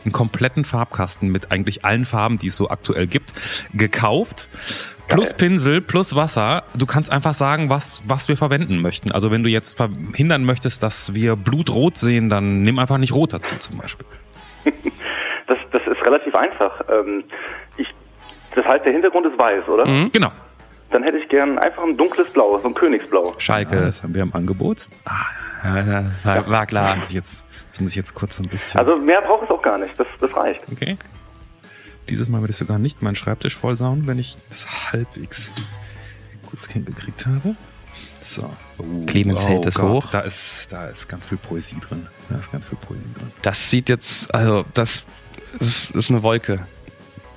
[0.05, 3.33] einen kompletten Farbkasten mit eigentlich allen Farben, die es so aktuell gibt,
[3.73, 4.47] gekauft.
[5.07, 5.33] Plus.
[5.33, 6.63] Pinsel, plus Wasser.
[6.75, 9.11] Du kannst einfach sagen, was, was wir verwenden möchten.
[9.11, 13.33] Also wenn du jetzt verhindern möchtest, dass wir blutrot sehen, dann nimm einfach nicht rot
[13.33, 14.05] dazu zum Beispiel.
[15.47, 16.81] Das, das ist relativ einfach.
[16.89, 17.23] Ähm,
[17.77, 17.87] ich,
[18.55, 19.83] das heißt, der Hintergrund ist weiß, oder?
[20.11, 20.31] Genau.
[20.89, 23.31] Dann hätte ich gern einfach ein dunkles Blau, so ein Königsblau.
[23.37, 23.79] Schalke.
[23.79, 24.87] das haben wir im Angebot.
[25.05, 26.95] Ah, Ja, ja, war, war Das klar.
[26.97, 28.79] muss ich jetzt, das muss ich jetzt kurz so ein bisschen.
[28.79, 29.97] Also mehr braucht es auch gar nicht.
[29.99, 30.61] Das, das reicht.
[30.71, 30.97] okay.
[32.09, 35.51] Dieses Mal werde ich sogar nicht meinen Schreibtisch vollsauen, wenn ich das halbwegs
[36.45, 37.55] gut hingekriegt habe.
[38.21, 38.49] So.
[38.77, 40.07] Oh, Clemens hält es hoch.
[40.11, 42.07] Da ist, da ist ganz viel Poesie drin.
[42.29, 43.31] Da ist ganz viel Poesie drin.
[43.41, 45.05] Das sieht jetzt, also das
[45.59, 46.65] ist, ist eine Wolke.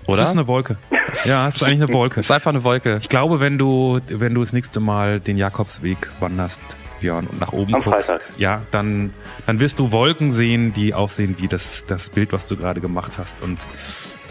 [0.06, 0.18] Oder?
[0.18, 0.78] Das ist eine Wolke.
[1.24, 2.16] Ja, es ist eigentlich eine Wolke.
[2.16, 2.98] Das ist einfach eine Wolke.
[3.02, 6.60] Ich glaube, wenn du, wenn du das nächste Mal den Jakobsweg wanderst,
[7.00, 8.30] Björn, und nach oben Am guckst, Freitag.
[8.38, 9.12] ja, dann,
[9.46, 13.12] dann wirst du Wolken sehen, die aussehen wie das, das Bild, was du gerade gemacht
[13.18, 13.42] hast.
[13.42, 13.58] Und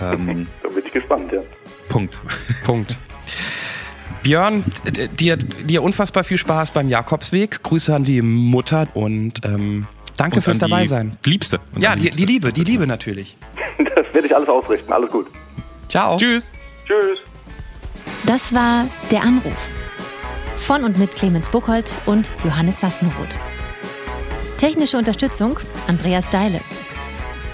[0.02, 1.42] ähm, Da bin ich gespannt, ja.
[1.90, 2.20] Punkt.
[2.66, 2.98] Punkt.
[4.24, 4.64] Björn,
[5.20, 7.64] dir, dir unfassbar viel Spaß beim Jakobsweg.
[7.64, 9.88] Grüße an die Mutter und ähm,
[10.18, 11.18] danke Und fürs dabei sein.
[11.24, 11.60] Liebste.
[11.74, 13.38] Und Ja, an die, die Liebe, die Liebe natürlich.
[13.96, 14.92] Das werde ich alles ausrichten.
[14.92, 15.28] Alles gut.
[15.88, 16.18] Ciao.
[16.18, 16.54] Tschüss.
[16.86, 17.20] Tschüss.
[18.26, 19.70] Das war Der Anruf.
[20.58, 23.36] Von und mit Clemens Buchholz und Johannes Sassenroth.
[24.58, 26.60] Technische Unterstützung Andreas Deile.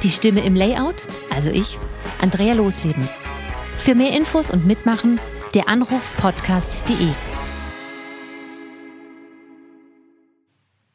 [0.01, 1.77] Die Stimme im Layout, also ich,
[2.21, 3.07] Andrea Losleben.
[3.77, 5.19] Für mehr Infos und Mitmachen
[5.53, 7.09] der Anrufpodcast.de.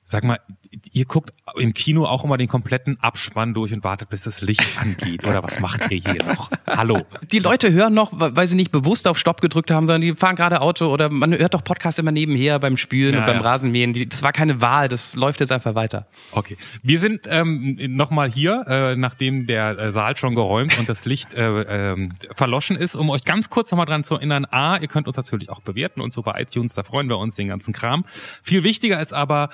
[0.04, 0.38] Sag mal,
[0.93, 4.81] ihr guckt im Kino auch immer den kompletten Abspann durch und wartet, bis das Licht
[4.81, 5.25] angeht.
[5.25, 6.51] Oder was macht ihr hier noch?
[6.66, 7.07] Hallo.
[7.33, 10.37] Die Leute hören noch, weil sie nicht bewusst auf Stopp gedrückt haben, sondern die fahren
[10.37, 13.43] gerade Auto oder man hört doch Podcast immer nebenher beim Spülen Ja, und beim ja.
[13.43, 13.95] Rasenmähen.
[14.09, 16.07] Das war keine Wahl, das läuft jetzt einfach weiter.
[16.33, 16.57] Okay.
[16.83, 21.35] Wir sind ähm, nochmal hier, äh, nachdem der äh, Saal schon geräumt und das Licht
[21.35, 24.45] äh, ähm, verloschen ist, um euch ganz kurz nochmal dran zu erinnern.
[24.51, 27.37] A, ihr könnt uns natürlich auch bewerten und so bei iTunes, da freuen wir uns
[27.37, 28.05] den ganzen Kram.
[28.43, 29.51] Viel wichtiger ist aber,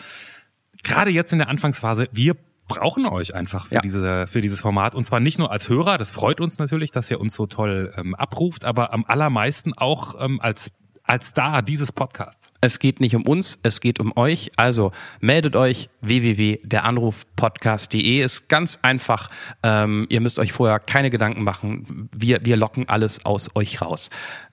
[0.84, 2.34] gerade jetzt in der Anfangsphase, wir
[2.68, 3.80] brauchen euch einfach für, Ja.
[3.82, 4.94] diese, für dieses Format.
[4.94, 7.92] Und zwar nicht nur als Hörer, das freut uns natürlich, dass ihr uns so toll
[7.96, 10.70] ähm, abruft, aber am allermeisten auch ähm, als,
[11.04, 12.52] als Star dieses Podcasts.
[12.60, 14.50] Es geht nicht um uns, es geht um euch.
[14.56, 19.28] Also meldet euch www.deranrufpodcast.de ist ganz einfach.
[19.62, 22.08] Ähm, ihr müsst euch vorher keine Gedanken machen.
[22.16, 24.08] Wir, wir locken alles aus euch raus.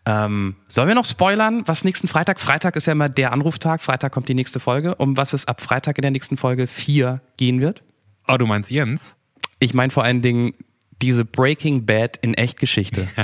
[0.06, 2.40] Ähm, sollen wir noch spoilern, was nächsten Freitag?
[2.40, 3.82] Freitag ist ja immer der Anruftag.
[3.82, 4.96] Freitag kommt die nächste Folge.
[4.96, 7.84] Um was es ab Freitag in der nächsten Folge 4 gehen wird?
[8.28, 9.16] Oh, du meinst Jens?
[9.60, 10.54] Ich meine vor allen Dingen
[11.02, 13.08] diese Breaking Bad in Echtgeschichte.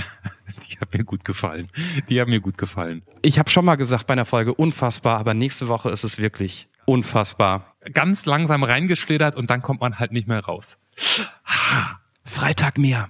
[0.70, 1.70] Die hat mir gut gefallen.
[2.09, 3.03] Die haben mir gut gefallen.
[3.22, 6.68] Ich habe schon mal gesagt bei einer Folge unfassbar, aber nächste Woche ist es wirklich
[6.86, 7.76] unfassbar.
[7.93, 10.78] Ganz langsam reingeschlittert und dann kommt man halt nicht mehr raus.
[12.24, 13.09] Freitag mehr.